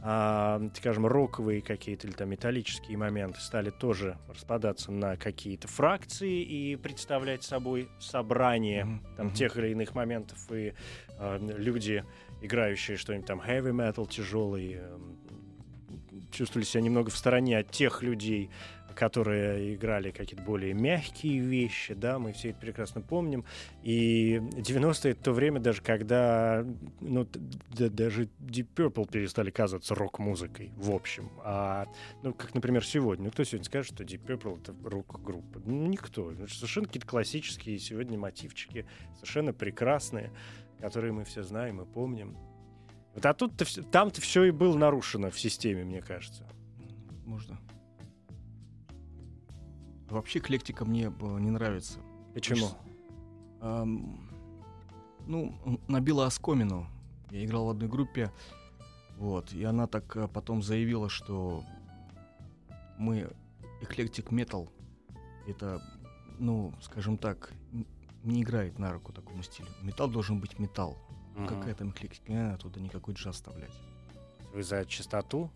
[0.00, 6.76] а, скажем, роковые какие-то или там металлические моменты стали тоже распадаться на какие-то фракции и
[6.76, 9.34] представлять собой собрание Мгм, там мгм.
[9.34, 10.74] тех или иных моментов, и
[11.18, 12.04] а, люди,
[12.42, 15.18] играющие что-нибудь там heavy metal тяжелый, эм,
[16.30, 18.50] чувствовали себя немного в стороне от тех людей,
[18.98, 23.44] которые играли какие-то более мягкие вещи, да, мы все это прекрасно помним.
[23.84, 26.66] И 90-е это то время даже, когда
[27.00, 27.38] ну, д-
[27.76, 31.30] д- даже Deep Purple перестали казаться рок-музыкой, в общем.
[31.44, 31.86] А,
[32.24, 33.26] ну, как, например, сегодня.
[33.26, 35.60] Ну, кто сегодня скажет, что Deep Purple— это рок-группа?
[35.64, 36.32] Ну, никто.
[36.36, 38.84] Ну, Совершенно какие-то классические сегодня мотивчики,
[39.14, 40.32] совершенно прекрасные,
[40.80, 42.36] которые мы все знаем и помним.
[43.14, 43.52] Вот, а тут
[43.92, 46.48] там-то все и было нарушено в системе, мне кажется.
[47.24, 47.60] Можно.
[50.08, 51.98] Вообще эклектика мне э, не нравится.
[52.34, 52.68] Почему?
[53.60, 54.28] Ам,
[55.26, 56.86] ну, набила оскомину.
[57.30, 58.32] Я играл в одной группе,
[59.18, 61.62] вот, и она так э, потом заявила, что
[62.98, 63.30] мы
[63.82, 64.70] эклектик метал,
[65.46, 65.82] это,
[66.38, 67.52] ну, скажем так,
[68.22, 69.68] не играет на руку такому стилю.
[69.82, 70.96] Металл должен быть металл.
[71.34, 71.46] Мгм.
[71.46, 72.32] Какая там эклектика?
[72.32, 73.72] Не надо туда никакой джаз вставлять.
[74.52, 75.50] Вы за чистоту?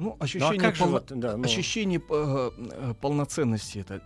[0.00, 4.02] Ну, Ну, а ощущение, как же полно- вот, да, ну, ощущение э, э, полноценности это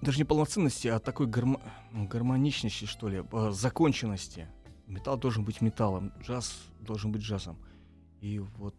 [0.00, 1.60] даже не полноценности, а такой гармо-
[1.92, 4.46] ну, гармоничности что ли, э, законченности.
[4.86, 7.58] Металл должен быть металлом, джаз должен быть джазом.
[8.20, 8.76] И вот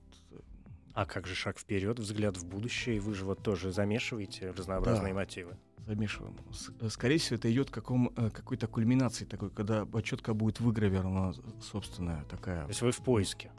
[0.93, 3.01] а как же шаг вперед, взгляд в будущее?
[3.01, 5.19] Вы же вот тоже замешиваете разнообразные Да.
[5.19, 5.57] мотивы.
[5.85, 6.35] замешиваем.
[6.79, 11.33] Э, скорее всего, это идет к каком, э, какой-то кульминации такой, когда четко будет выгравирована
[11.61, 12.61] собственная такая.
[12.63, 13.51] То есть вы в поиске.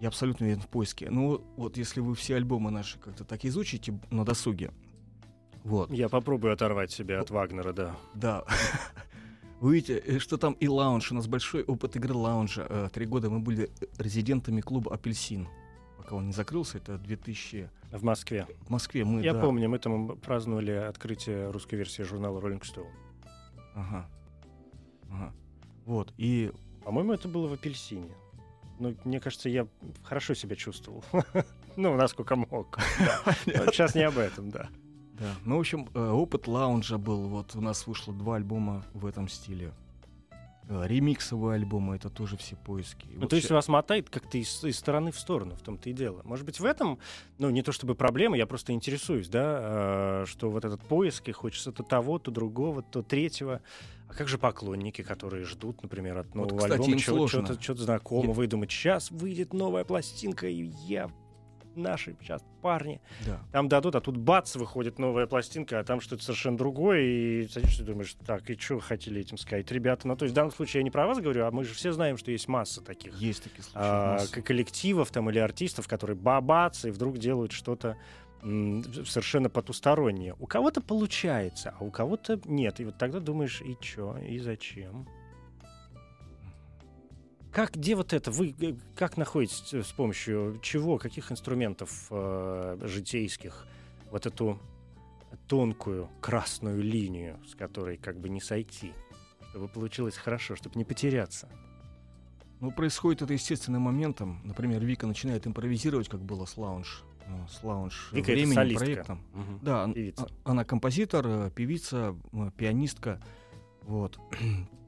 [0.00, 1.10] Я абсолютно уверен в поиске.
[1.10, 4.70] Ну вот если вы все альбомы наши как-то так изучите на досуге,
[5.64, 7.96] вот, Я попробую оторвать себя от Вагнера, да.
[8.14, 8.44] Да.
[9.60, 11.12] Вы видите, э, что там и лаунж.
[11.12, 12.66] У нас большой опыт игры лаунжа.
[12.68, 15.48] Э, Три года мы были резидентами клуба «Апельсин».
[15.98, 17.68] Пока он не закрылся, это 2000...
[17.92, 18.46] В Москве.
[18.62, 19.40] В Москве мы, Я да.
[19.42, 22.88] помню, мы там праздновали открытие русской версии журнала Rolling Stone.
[23.74, 24.08] Ага.
[25.10, 25.34] Ага.
[25.84, 26.52] Вот, и...
[26.84, 28.14] По-моему, это было в апельсине.
[28.80, 29.68] Ну, мне кажется, я
[30.02, 31.04] хорошо себя чувствовал.
[31.76, 32.78] Ну, насколько мог.
[33.46, 34.68] Сейчас не об этом, да.
[35.12, 35.34] Да.
[35.44, 37.28] Ну, в общем, э, опыт лаунжа был.
[37.28, 39.72] Вот у нас вышло два альбома в этом стиле.
[40.72, 43.06] Э, Ремиксовые альбомы, это тоже все поиски.
[43.08, 45.62] И Ну, вот то есть ща- вас мотает как-то из, из стороны в сторону, в
[45.62, 46.22] том-то и дело.
[46.24, 47.00] Может быть, в этом,
[47.38, 51.32] ну, не то чтобы проблема, я просто интересуюсь, да, э, что вот этот поиск, и
[51.32, 53.62] хочется то того, то другого, то третьего.
[54.08, 57.46] А как же поклонники, которые ждут, например, от нового кстати, альбома им чего- сложно.
[57.46, 58.70] что-то, что-то знакомого, Я- выдумать?
[58.70, 61.10] Сейчас выйдет новая пластинка, и я
[61.80, 63.40] наши сейчас парни Да.
[63.52, 67.82] там дадут, а тут бац, выходит новая пластинка, а там что-то совершенно другое, и садишься
[67.82, 70.06] и думаешь, так, и что вы хотели этим сказать, ребята?
[70.06, 71.92] Ну, то есть в данном случае я не про вас говорю, а мы же все
[71.92, 73.76] знаем, что есть масса таких Есть такие случаи.
[73.76, 77.96] а, коллективов там или артистов, которые бабац, и вдруг делают что-то
[78.42, 80.34] совершенно потустороннее.
[80.38, 82.80] У кого-то получается, а у кого-то нет.
[82.80, 85.06] И вот тогда думаешь, и чё, и зачем?
[87.52, 88.30] Как, где вот это?
[88.30, 93.66] Вы э, как находите э, с помощью чего, каких инструментов э, житейских
[94.10, 94.58] вот эту
[95.48, 98.92] тонкую красную линию, с которой как бы не сойти,
[99.50, 101.48] чтобы получилось хорошо, чтобы не потеряться?
[102.60, 104.40] Ну, происходит это естественным моментом.
[104.44, 108.84] Например, Вика начинает импровизировать, как было с лаунж, э, с лаунж Вика— это временем, солистка.
[108.84, 109.22] проектом.
[109.32, 109.58] Мгм.
[109.62, 110.22] Да, Певица.
[110.44, 112.14] а- она композитор, певица,
[112.56, 113.20] пианистка.
[113.82, 114.18] Вот.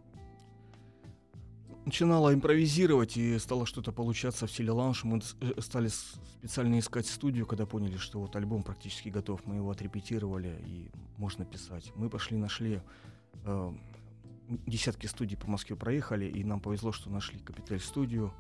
[1.85, 5.03] Начинала импровизировать, и стало что-то получаться в стиле лаунж.
[5.03, 9.45] Мы э, стали специально искать студию, когда поняли, что вот альбом практически готов.
[9.47, 11.93] Мы его отрепетировали, и можно писать.
[11.97, 12.81] Мы пошли, нашли
[13.45, 13.73] э,
[14.67, 18.33] десятки студий по Москве проехали, и нам повезло, что нашли Капиталь студию.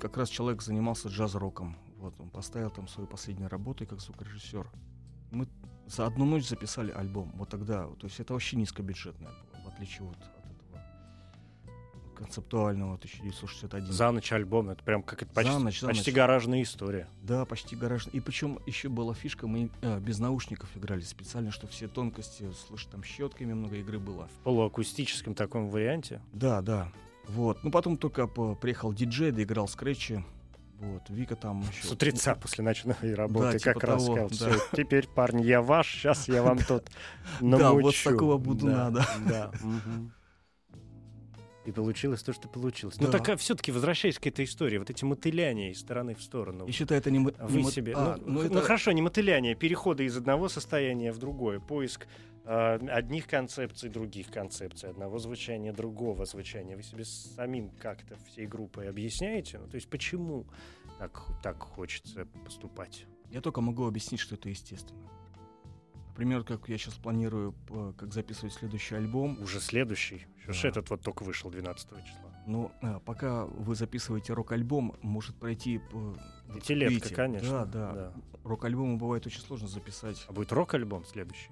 [0.00, 1.76] Как раз человек занимался джаз-роком.
[1.98, 4.68] Вот он поставил там свою последнюю работу как звукорежиссер.
[5.30, 5.46] Мы
[5.86, 7.32] за одну ночь записали альбом.
[7.36, 10.18] Вот тогда, то есть это вообще низкобюджетное было, в отличие от
[12.22, 13.92] концептуального 1961.
[13.92, 16.16] За ночь альбом, это прям как это почти, За ночь, за почти ночь.
[16.16, 17.08] гаражная история.
[17.22, 18.06] Да, почти гараж.
[18.12, 22.86] И причем еще была фишка, мы э, без наушников играли специально, что все тонкости, слышь,
[22.86, 24.28] там щетками много игры было.
[24.40, 26.20] В полуакустическом таком варианте.
[26.32, 26.92] Да, да.
[27.28, 27.62] Вот.
[27.62, 30.24] Ну потом только приехал диджей, доиграл скретчи.
[30.80, 31.02] Вот.
[31.10, 31.86] Вика там еще.
[31.86, 34.58] С утреца после ночной работы типа как раз того, сказал, да.
[34.58, 36.84] «Всё, теперь, парни, я ваш, сейчас я вам тут
[37.40, 38.10] Да, вот намучу».
[38.10, 39.06] такого буду Да, надо.
[39.28, 39.50] Да.
[41.64, 42.96] И получилось то, что получилось.
[42.98, 43.18] Ну Да.
[43.18, 46.66] так все-таки возвращаясь к этой истории, вот эти мотыляния из стороны в сторону.
[46.66, 47.32] И считай, это не мы-
[47.70, 47.92] себе.
[47.96, 51.60] а, ну, ну, х- это- ну, хорошо, не мотыляние, переходы из одного состояния в другое,
[51.60, 52.06] поиск
[52.44, 56.74] э, одних концепций, других концепций, одного звучания, другого звучания.
[56.76, 59.58] Вы себе самим как-то всей группой объясняете?
[59.60, 60.46] Ну, то есть почему
[60.98, 63.06] так, так хочется поступать?
[63.30, 65.08] Я только могу объяснить, что это естественно.
[66.12, 69.40] Например, как я сейчас планирую, п- как записывать следующий альбом.
[69.40, 70.26] Уже следующий.
[70.46, 70.68] Ж Да.
[70.68, 72.30] этот вот только вышел 12 числа.
[72.46, 75.80] Но а, пока вы записываете рок-альбом, может пройти...
[76.54, 77.64] Пятилетка, видите, конечно.
[77.64, 78.12] Да, да.
[78.44, 80.22] Рок-альбомы бывает очень сложно записать.
[80.28, 81.50] А будет рок-альбом следующий?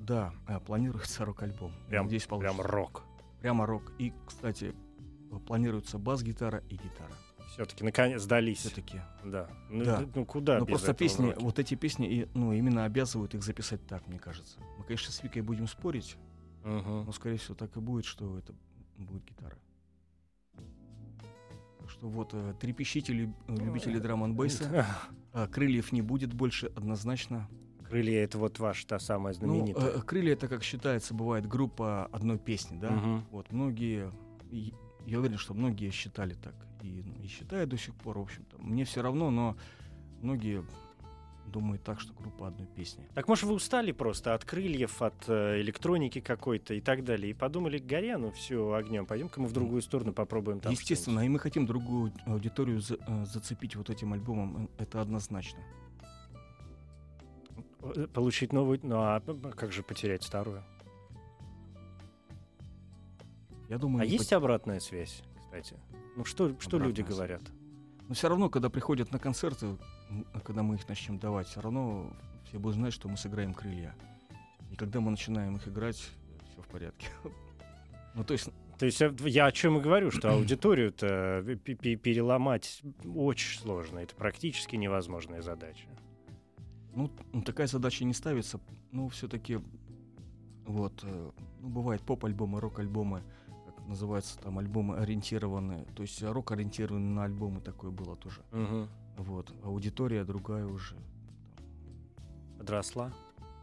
[0.00, 0.34] Да,
[0.66, 1.72] планируется рок-альбом.
[1.88, 2.62] Прям, Надеюсь, прям получится.
[2.68, 3.02] рок.
[3.40, 3.92] Прямо рок.
[3.98, 4.74] И, кстати,
[5.46, 7.12] планируется бас-гитара и гитара.
[7.48, 8.58] Все-таки наконец сдались.
[8.58, 9.00] Все-таки.
[9.24, 9.48] Да.
[9.70, 10.04] Ну, Да.
[10.14, 11.38] ну, куда без просто песни, роки?
[11.42, 14.58] вот эти песни, и, ну, именно обязывают их записать так, мне кажется.
[14.78, 16.16] Мы, конечно, с Викой будем спорить,
[16.64, 17.04] Мгм.
[17.06, 18.54] но, скорее всего, так и будет, что это
[18.98, 19.56] будет гитара.
[21.78, 23.12] Так что вот, э, трепещите,
[23.46, 24.86] Ну, любители драм н бейса
[25.32, 27.48] А, крыльев не будет больше, однозначно.
[27.88, 29.90] Крылья это вот ваша та самая Ну, знаменитая.
[29.90, 32.90] э, крылья это, как считается, бывает группа одной песни, да?
[32.90, 33.24] Мгм.
[33.30, 34.10] Вот, многие,
[35.06, 36.54] я уверен, что многие считали так.
[36.86, 38.56] И, ну, и считают до сих пор, в общем-то.
[38.58, 39.56] Мне все равно, но
[40.22, 40.64] многие
[41.46, 43.04] думают так, что группа одной песни.
[43.14, 47.34] Так может вы устали просто от крыльев, от э, электроники какой-то и так далее, и
[47.34, 51.38] подумали, горя, ну все, огнем, пойдем-ка мы в другую сторону попробуем там Естественно, и мы
[51.38, 55.60] хотим другую аудиторию за- э, зацепить вот этим альбомом, э, это однозначно.
[58.12, 60.64] Получить новую, ну а п- как же потерять старую?
[63.68, 65.22] Я думаю, А есть обратная связь,
[65.62, 65.80] кстати?
[66.16, 67.42] Ну что, что люди говорят?
[68.08, 69.66] Но все равно, когда приходят на концерты,
[70.10, 72.12] м, когда мы их начнем давать, все равно
[72.46, 73.94] все будут знать, что мы сыграем крылья.
[74.70, 77.08] И когда мы начинаем их играть, все в порядке.
[78.14, 82.80] Ну, то есть, То есть э, я о чем и говорю, что аудиторию-то пе- переломать
[83.14, 85.86] очень сложно, это практически невозможная задача.
[86.94, 88.58] ну, т- такая задача не ставится.
[88.90, 89.60] Ну, все-таки,
[90.64, 93.45] вот, э, ну, бывает поп-альбомы, рок-альбомы, как
[93.86, 95.84] называется, там, альбомы ориентированные.
[95.94, 98.42] То есть рок ориентированный на альбомы такое было тоже.
[98.52, 98.88] Мгм.
[99.18, 100.96] Вот, аудитория другая уже,
[102.58, 103.12] Подросла.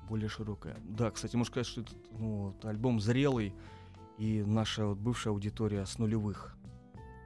[0.09, 0.77] более широкая.
[0.83, 3.53] Да, кстати, можно сказать, что этот ну, вот, альбом зрелый,
[4.17, 6.55] и наша вот бывшая аудитория с нулевых.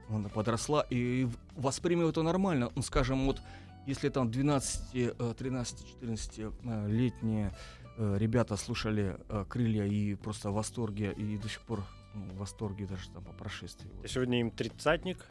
[0.08, 2.70] Она подросла и воспримет это нормально.
[2.74, 3.42] Ну, скажем, вот
[3.86, 7.54] если там 12, э, 13, 14 э, летние
[7.96, 11.82] э, ребята слушали э, крылья и просто в восторге, и до сих пор
[12.26, 13.90] ну, в восторге даже там по прошествии.
[13.94, 14.10] вот.
[14.10, 15.24] Сегодня им тридцатник,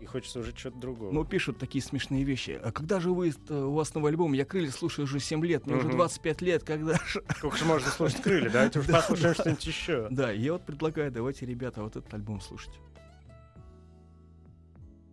[0.00, 1.10] и хочется уже что-то другого.
[1.12, 2.60] Ну, пишут такие смешные вещи.
[2.62, 4.32] А когда же вы, э, у вас новый альбом?
[4.34, 5.96] Я крылья слушаю уже 7 лет, мне уже Мгм.
[5.96, 7.22] 25 лет, когда же?
[7.36, 8.50] Сколько же можно слушать крылья?
[8.50, 10.08] Давайте уж послушаем что-нибудь еще.
[10.10, 12.74] Да, я вот предлагаю, давайте, ребята, вот этот альбом слушать.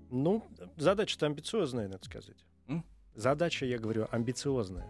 [0.09, 0.43] Ну,
[0.77, 2.43] задача-то амбициозная, надо сказать.
[2.67, 2.83] М?
[3.15, 4.89] Задача, я говорю, амбициозная.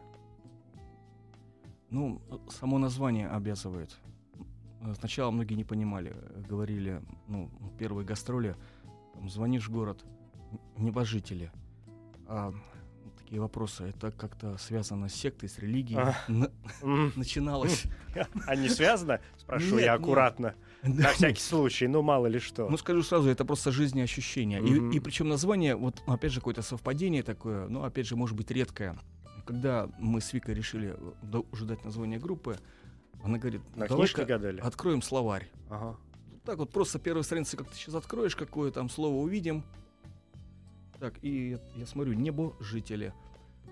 [1.91, 3.95] Ну, само название обязывает.
[4.81, 8.55] Э, Сначала многие не понимали, э, говорили, ну, первые гастроли,
[9.13, 10.03] там, звонишь в город,
[10.77, 11.51] небожители.
[12.27, 12.53] А
[13.17, 15.99] такие вопросы, это как-то связано с сектой, с религией.
[15.99, 16.15] А.
[17.15, 17.83] Начиналось.
[18.47, 19.21] А не связано?
[19.37, 20.01] Спрошу Нет, я нет.
[20.01, 20.53] аккуратно.
[20.83, 21.03] Да.
[21.03, 22.67] На всякий случай, ну мало ли что.
[22.67, 23.69] Ну, скажу сразу, это просто.
[24.59, 24.89] И- Мгм.
[24.91, 28.97] И, причем название, вот опять же, какое-то совпадение такое, ну, опять же, может быть, редкое.
[29.45, 32.57] Когда мы с Викой решили э, уже дать название группы,
[33.23, 34.23] она говорит, На давай-ка
[34.65, 35.49] откроем словарь.
[35.69, 35.97] Ага.
[36.43, 39.63] Так вот, просто первой страницы, как ты сейчас откроешь, какое там слово увидим.
[40.99, 43.13] Так, и я смотрю, небо жители.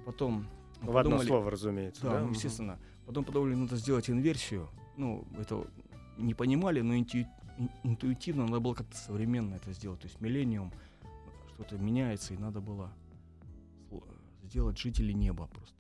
[0.05, 0.47] Потом
[0.81, 2.01] В одно подумали- слово, разумеется.
[2.03, 2.31] Да, Мгм.
[2.33, 2.79] естественно.
[3.05, 4.69] Потом подумали, надо сделать инверсию.
[4.97, 5.65] Ну, это
[6.17, 7.25] не понимали, но инту-
[7.57, 9.99] ин- интуитивно надо было как-то современно это сделать.
[10.01, 10.71] То есть миллениум,
[11.55, 12.91] что-то меняется, и надо было
[14.43, 15.75] сделать жители неба просто.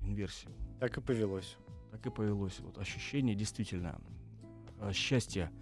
[0.00, 0.52] Инверсию.
[0.80, 1.56] Так и повелось.
[1.94, 2.58] Так и повелось.
[2.58, 4.00] Вот ощущение действительно
[4.80, 5.52] э, счастья.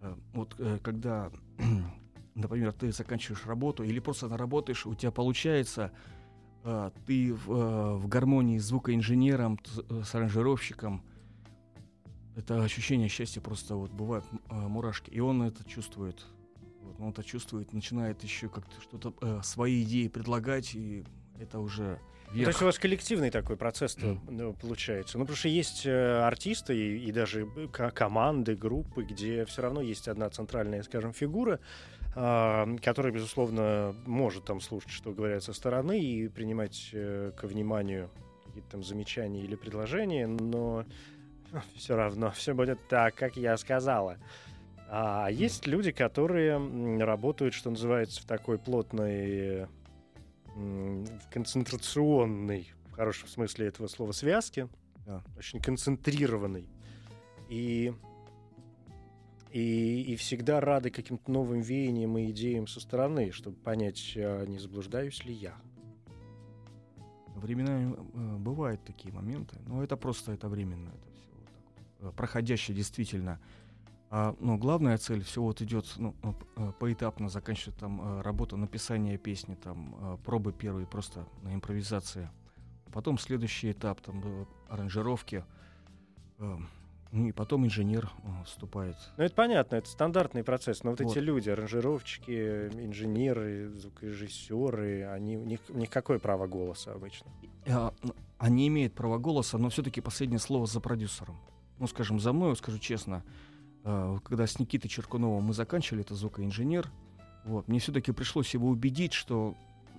[0.00, 1.30] Э, Вот э, когда,
[2.34, 5.92] например, ты заканчиваешь работу или просто работаешь, у тебя получается,
[7.06, 9.58] ты в, в гармонии с звукоинженером,
[9.90, 11.02] с аранжировщиком.
[12.34, 15.10] Это ощущение счастья просто вот э, мурашки.
[15.10, 16.24] И он это чувствует.
[16.80, 21.04] Вот, он это чувствует, начинает еще как-то что-то свои идеи предлагать, и
[21.38, 22.00] это уже
[22.34, 25.18] Ну, То есть у вас коллективный такой процесс ну, получается.
[25.18, 29.62] Ну, потому что есть э, артисты и, и даже э, ко- команды, группы, где все
[29.62, 31.60] равно есть одна центральная, скажем, фигура,
[32.14, 38.08] а, которая, безусловно, может там слушать, что говорят со стороны, и принимать э, ко вниманию
[38.46, 40.86] какие-то там замечания или предложения, но
[41.76, 44.16] все равно все будет так, как я сказала.
[44.88, 46.58] А есть люди, которые
[47.02, 49.66] работают, что называется, в такой плотной
[51.30, 54.68] концентрационной, в хорошем смысле этого слова, связке,
[55.06, 55.22] Да.
[55.36, 56.68] очень концентрированной.
[57.48, 57.92] И,
[59.50, 64.58] и, и всегда рады каким-то новым веяниям и идеям со стороны, чтобы понять, а не
[64.58, 65.54] заблуждаюсь ли я.
[67.36, 71.62] Временами э, бывают такие моменты, но это просто это временно, это все вот так
[72.00, 73.40] вот, э, проходящее действительно.
[74.14, 76.14] А, но главная цель все вот идет ну,
[76.56, 82.28] э, поэтапно заканчивать там э, работа написания песни, там э, пробы первые просто на импровизации.
[82.92, 85.46] Потом следующий этап там аранжировки.
[86.38, 88.10] ну и потом инженер
[88.44, 88.96] вступает.
[89.16, 90.84] Ну, это понятно, это стандартный процесс.
[90.84, 91.10] Но вот, Вот.
[91.10, 97.30] эти люди, аранжировщики, инженеры, звукорежиссеры, они, у, них, у них какое право голоса обычно?
[97.66, 101.38] А, н- Они имеют право голоса, но все-таки последнее слово за продюсером.
[101.78, 103.24] Ну, скажем, за мной, скажу честно,
[103.82, 106.90] когда с Никитой Черкуновым мы заканчивали, это звукоинженер,
[107.44, 109.56] вот, мне все-таки пришлось его убедить, что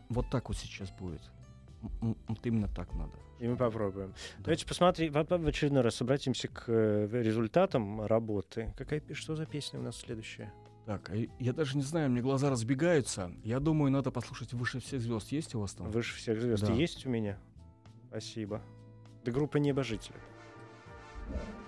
[0.09, 1.21] вот так вот сейчас будет.
[1.81, 3.11] Вот именно так надо.
[3.39, 4.09] И мы попробуем.
[4.37, 4.43] Да.
[4.45, 8.73] Давайте посмотрим, в, в очередной раз обратимся к э, результатам работы.
[8.77, 10.53] Какая, что за песня у нас следующая?
[10.85, 13.31] Так, а я даже не знаю, мне глаза разбегаются.
[13.43, 15.31] Я думаю, надо послушать «Выше всех звезд».
[15.31, 15.89] Есть у вас там?
[15.91, 16.73] Выше всех звезд Да.
[16.73, 17.37] есть у меня?
[18.09, 18.61] Спасибо.
[19.25, 20.19] Да группа небожителей.
[21.29, 21.62] Срываешь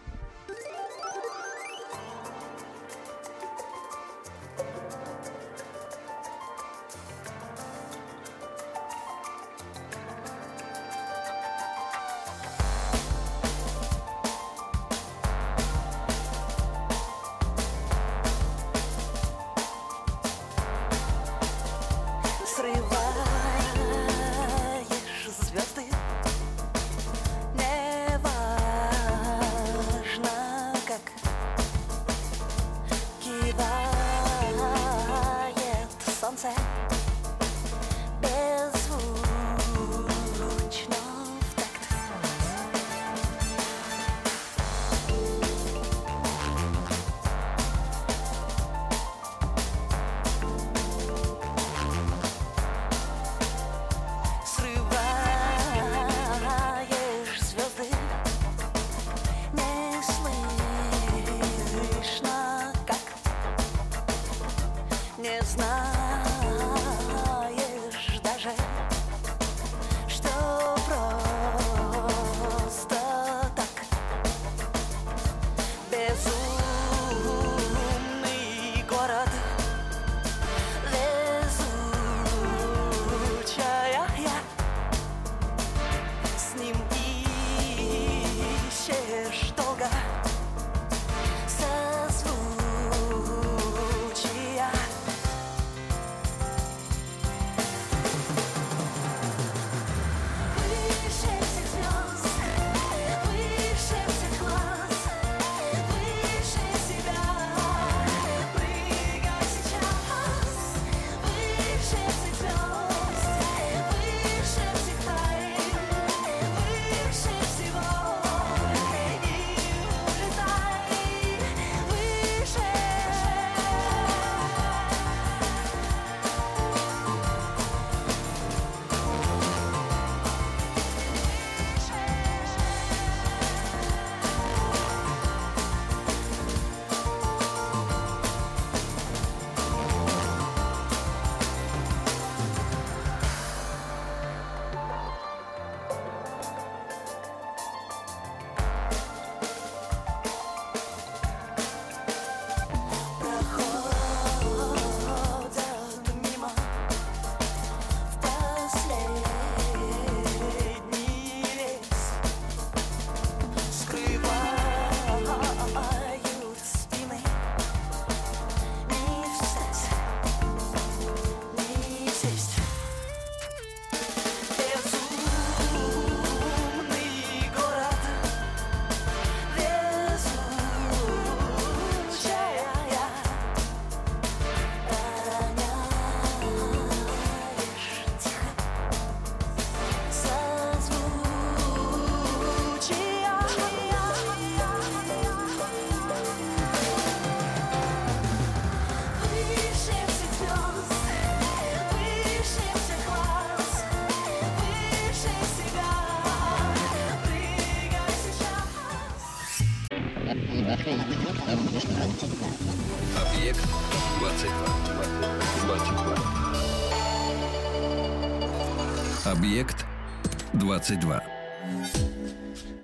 [220.76, 221.24] 22.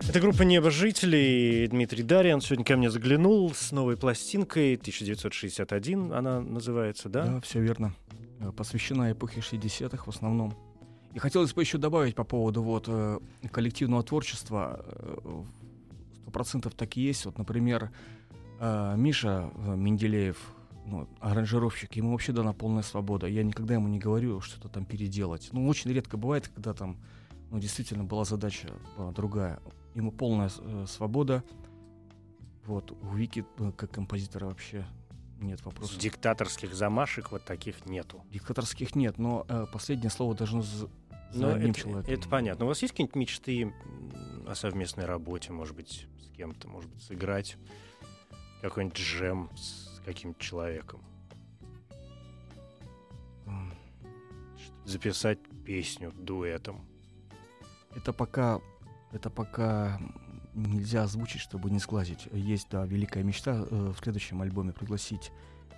[0.08, 1.68] Это группа «Небожители».
[1.70, 7.26] Дмитрий Дарьян сегодня ко мне заглянул с новой пластинкой 1961, она называется, да?
[7.26, 7.94] Да, все верно.
[8.40, 10.56] Э, Посвящена эпохе 60-х в основном.
[11.14, 13.20] И хотелось бы еще добавить по поводу вот э,
[13.52, 14.86] коллективного творчества.
[14.88, 15.44] э,
[16.22, 17.26] Сто процентов так и есть.
[17.26, 17.92] Вот, например,
[18.62, 20.38] Миша Менделеев,
[20.86, 23.28] ну, аранжировщик, ему вообще дана полная свобода.
[23.28, 25.50] Я никогда ему не говорю что-то там переделать.
[25.52, 26.96] Ну, очень редко бывает, когда там,
[27.52, 29.60] ну, действительно была задача была другая.
[29.94, 31.44] Ему полная э, свобода.
[32.66, 34.86] Вот, у Вики, э, как композитора, вообще
[35.42, 35.98] нет вопросов.
[35.98, 38.24] Диктаторских замашек вот таких нету.
[38.32, 40.90] Диктаторских нет, но э, последнее слово должно за,
[41.34, 42.14] за Но одним это, человеком.
[42.14, 42.66] это понятно.
[42.66, 43.74] У вас есть какие-нибудь мечты
[44.48, 47.58] о совместной работе, может быть, с кем-то, может быть, сыграть
[48.62, 51.02] какой-нибудь джем с каким-то человеком?
[54.86, 56.91] Записать песню дуэтом?
[57.96, 58.60] Это пока,
[59.12, 60.00] это пока
[60.54, 62.28] нельзя озвучить, чтобы не сглазить.
[62.32, 65.32] Есть, да, великая мечта э, в следующем альбоме пригласить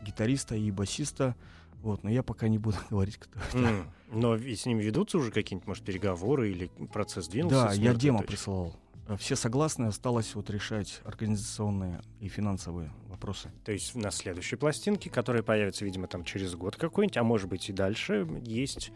[0.05, 1.36] гитариста и басиста.
[1.82, 3.57] Вот, но я пока не буду говорить, кто это.
[3.57, 7.66] М, Но с ними ведутся уже какие-нибудь, может, переговоры или процесс двинулся?
[7.68, 8.32] Да, я демо точки?
[8.32, 8.76] присылал.
[9.07, 13.51] Э, Все согласны, осталось вот решать организационные и финансовые вопросы.
[13.66, 17.70] То есть на следующей пластинке, которая появится, видимо, там через год какой-нибудь, а может быть
[17.70, 18.91] и дальше, есть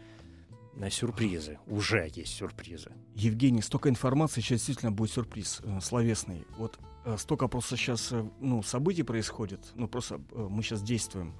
[0.90, 1.58] сюрпризы.
[1.66, 2.92] Уже есть сюрпризы.
[3.14, 6.46] Евгений, столько информации, сейчас действительно будет сюрприз э, словесный.
[6.56, 11.34] Вот э, столько просто сейчас ну, событий происходит, ну просто э, мы сейчас действуем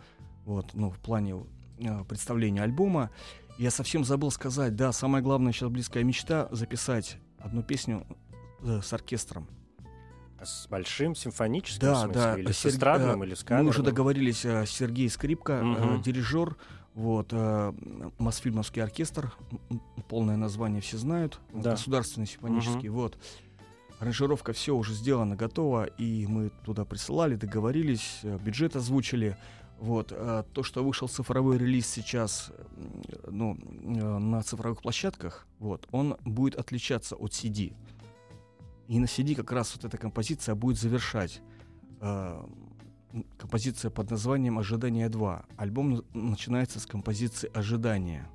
[0.44, 1.44] вот, ну, в плане
[1.78, 3.10] э, представления альбома.
[3.58, 8.06] Я совсем забыл сказать, да, самая главная сейчас близкая мечта записать одну песню
[8.62, 9.48] э, с оркестром.
[10.40, 12.20] А С большим симфоническим Да, смысле?
[12.20, 12.38] да.
[12.38, 13.84] Или с эстрадным, э, или с Мы уже камерным?
[13.84, 16.02] договорились, э, Сергей Скрипка, э, Мгм.
[16.02, 16.56] дирижер,
[16.98, 17.72] вот, э,
[18.18, 19.32] Мосфильмовский оркестр,
[20.08, 21.70] полное название все знают, Да.
[21.70, 23.16] государственный симфонический, вот.
[24.00, 29.36] Аранжировка все уже сделана, готова, и мы туда присылали, договорились, э, бюджет озвучили.
[29.80, 35.86] Вот, э, то, что вышел цифровой релиз сейчас м, ну, э, на цифровых площадках, вот,
[35.92, 37.72] он будет отличаться от CD.
[38.88, 41.42] И на CD как раз вот эта композиция будет завершать
[42.00, 42.42] э,
[43.38, 45.44] композиция под названием «Ожидание 2».
[45.56, 48.28] Альбом начинается с композиции «Ожидание».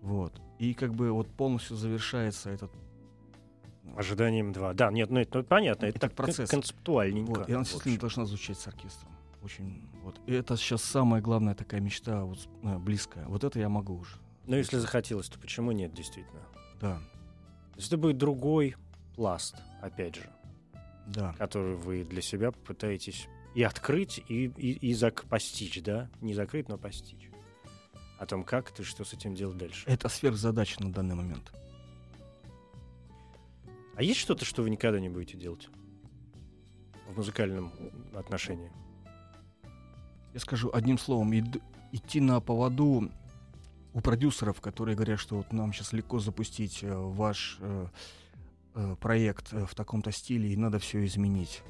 [0.00, 0.40] Вот.
[0.58, 2.72] И как бы вот полностью завершается этот...
[3.96, 4.74] Ожиданием 2.
[4.74, 6.48] Да, нет, ну это понятно, это Это так процесс.
[6.48, 7.40] концептуальненько.
[7.40, 7.48] Вот.
[7.48, 9.12] И она действительно должна звучать с оркестром.
[9.42, 10.20] Очень, вот.
[10.26, 13.26] И это сейчас самая главная такая мечта, вот, э, близкая.
[13.26, 14.16] Вот это я могу уже.
[14.46, 16.42] Ну, если захотелось, то почему нет, действительно?
[16.80, 16.98] Да,
[17.72, 18.76] То есть это будет другой
[19.14, 20.30] пласт, опять же,
[21.06, 21.34] да.
[21.38, 26.10] который вы для себя попытаетесь и открыть, и, и, и зак- постичь, да?
[26.20, 27.28] Не закрыть, но постичь.
[28.18, 29.84] О том, как ты, что с этим делать дальше.
[29.86, 31.52] Это сверхзадача на данный момент.
[33.94, 35.68] А есть что-то, что вы никогда не будете делать
[37.08, 37.72] в музыкальном
[38.14, 38.70] отношении?
[40.32, 41.60] Я скажу одним словом, ид-
[41.92, 43.10] идти на поводу
[43.92, 47.86] у продюсеров, которые говорят, что вот нам сейчас легко запустить э, ваш э,
[48.74, 51.62] э, проект э, в таком-то стиле, и надо все изменить.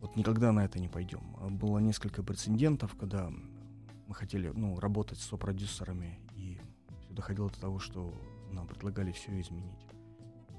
[0.00, 1.36] Вот никогда на это не пойдем.
[1.56, 3.30] Было несколько прецедентов, когда
[4.06, 6.60] мы хотели ну, работать с продюсерами, и
[7.00, 8.14] все доходило до того, что
[8.52, 9.86] нам предлагали все изменить.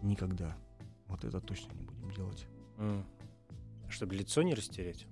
[0.01, 0.57] Никогда.
[1.07, 2.47] Вот это точно не будем делать.
[2.77, 3.05] М.
[3.89, 5.07] Чтобы лицо не растерять?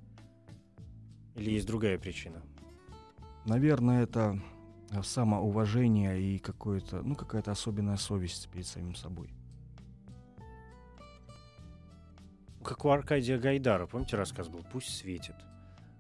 [1.36, 2.42] Или есть другая причина?
[3.46, 4.42] Наверное, это
[5.04, 9.30] самоуважение и какое-то, ну, какая-то особенная совесть перед самим собой.
[12.66, 15.36] Как у Аркадия Гайдара, помните, рассказ был «Пусть светит».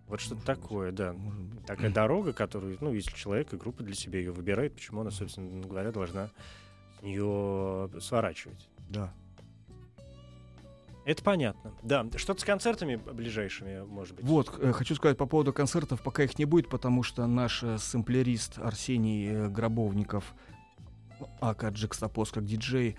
[0.08, 0.62] Вот что-то Может быть.
[0.62, 1.14] такое, да.
[1.14, 1.66] Может быть.
[1.66, 5.66] Такая дорога, которую, ну, если человек и группа для себя ее выбирает, почему она, собственно
[5.66, 6.30] говоря, должна
[7.00, 8.68] с нее сворачивать?
[8.90, 9.14] Да.
[11.06, 11.72] Это понятно.
[11.84, 14.26] Да, что-то с концертами ближайшими, может быть.
[14.26, 17.78] Вот, э, хочу сказать по поводу концертов, пока их не будет, потому что наш э,
[17.78, 20.34] сэмплерист Арсений э, Гробовников,
[21.40, 22.96] ака Джекстапоз, как диджей,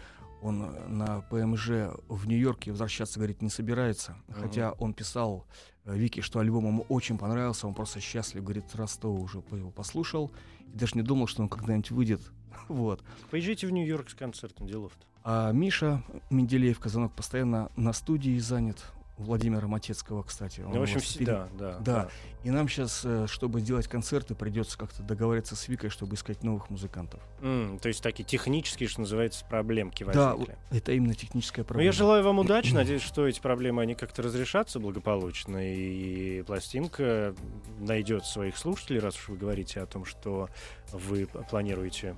[0.47, 4.17] он э, на ПМЖ в Нью-Йорке возвращаться, говорит, не собирается.
[4.29, 5.47] Хотя он писал
[5.85, 8.65] э, Вики, что альбом ему очень понравился, он просто счастлив, говорит,
[9.01, 10.31] то уже его послушал,
[10.73, 12.21] и даже не думал, что он когда-нибудь выйдет.
[12.69, 13.05] Вот.
[13.31, 15.05] Поезжайте в Нью-Йорк с концертом, делов-то.
[15.23, 18.85] А Миша Менделеев Казанок постоянно на студии занят.
[19.19, 20.61] Владимира Матецкого, кстати.
[20.61, 21.79] он Ну, в общем, всегда, да.
[21.81, 22.09] Да.
[22.45, 27.21] И нам сейчас, чтобы сделать концерты, придется как-то договориться с Викой, чтобы искать новых музыкантов.
[27.41, 30.57] М, то есть такие технические, что называется, проблемки Да, возникли.
[30.71, 31.87] это именно техническая Ну, проблема.
[31.87, 37.35] я желаю вам удачи, надеюсь, что эти проблемы, они как-то разрешатся благополучно, и пластинка
[37.79, 40.51] найдет своих слушателей, раз уж вы говорите о том, что
[40.93, 42.17] вы планируете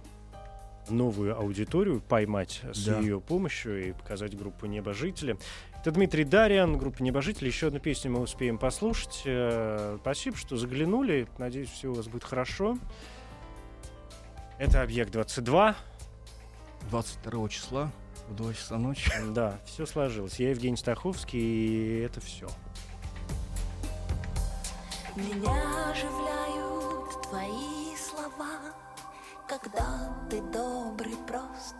[0.90, 2.98] новую аудиторию поймать с Да.
[2.98, 5.38] ее помощью и показать группу Небожители.
[5.80, 7.46] Это Дмитрий Дарьян, группа Небожители.
[7.46, 9.22] Еще одну песню мы успеем послушать.
[9.24, 11.28] Э, Спасибо, что заглянули.
[11.38, 12.76] Надеюсь, все у вас будет хорошо.
[14.58, 15.76] Это объект 22.
[16.90, 17.92] 22 числа
[18.28, 19.10] в 2 часа ночи.
[19.30, 20.40] Да, все сложилось.
[20.40, 22.48] Я Евгений Стаховский, и это все.
[25.14, 28.74] Меня оживляют твои слова,
[29.48, 31.74] когда ты добрый прост.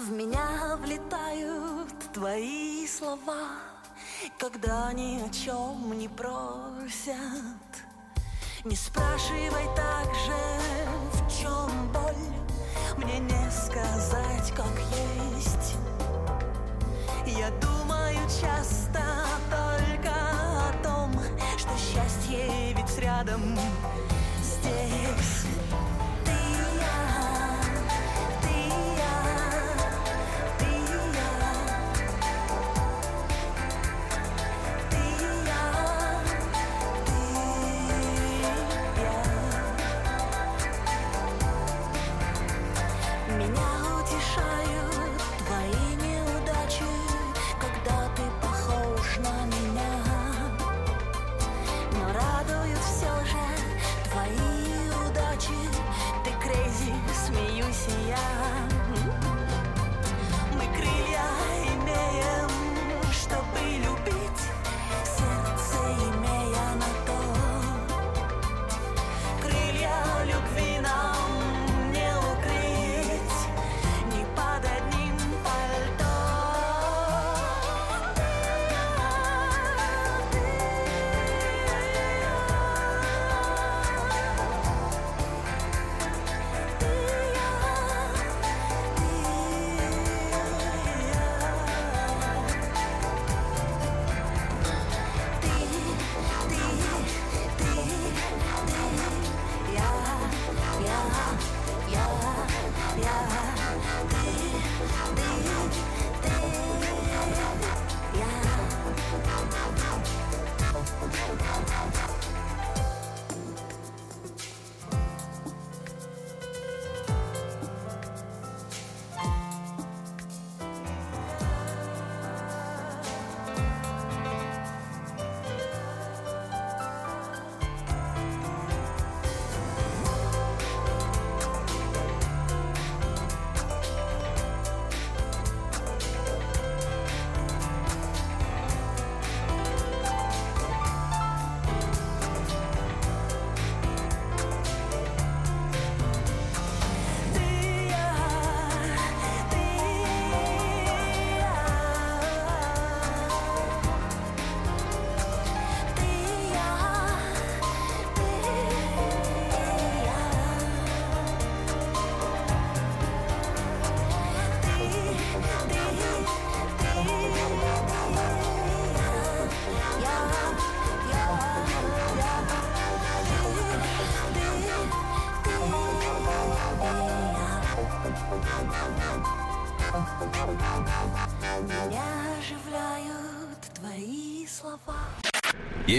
[0.00, 3.48] В меня влетают твои слова,
[4.38, 7.14] когда ни о чем не просят.
[8.64, 10.40] Не спрашивай также,
[11.12, 12.14] в чем боль,
[12.96, 14.72] мне не сказать, как
[15.36, 15.76] есть.
[17.26, 19.02] Я думаю часто
[19.50, 21.12] только о том,
[21.58, 23.54] что счастье ведь рядом
[24.42, 25.39] здесь.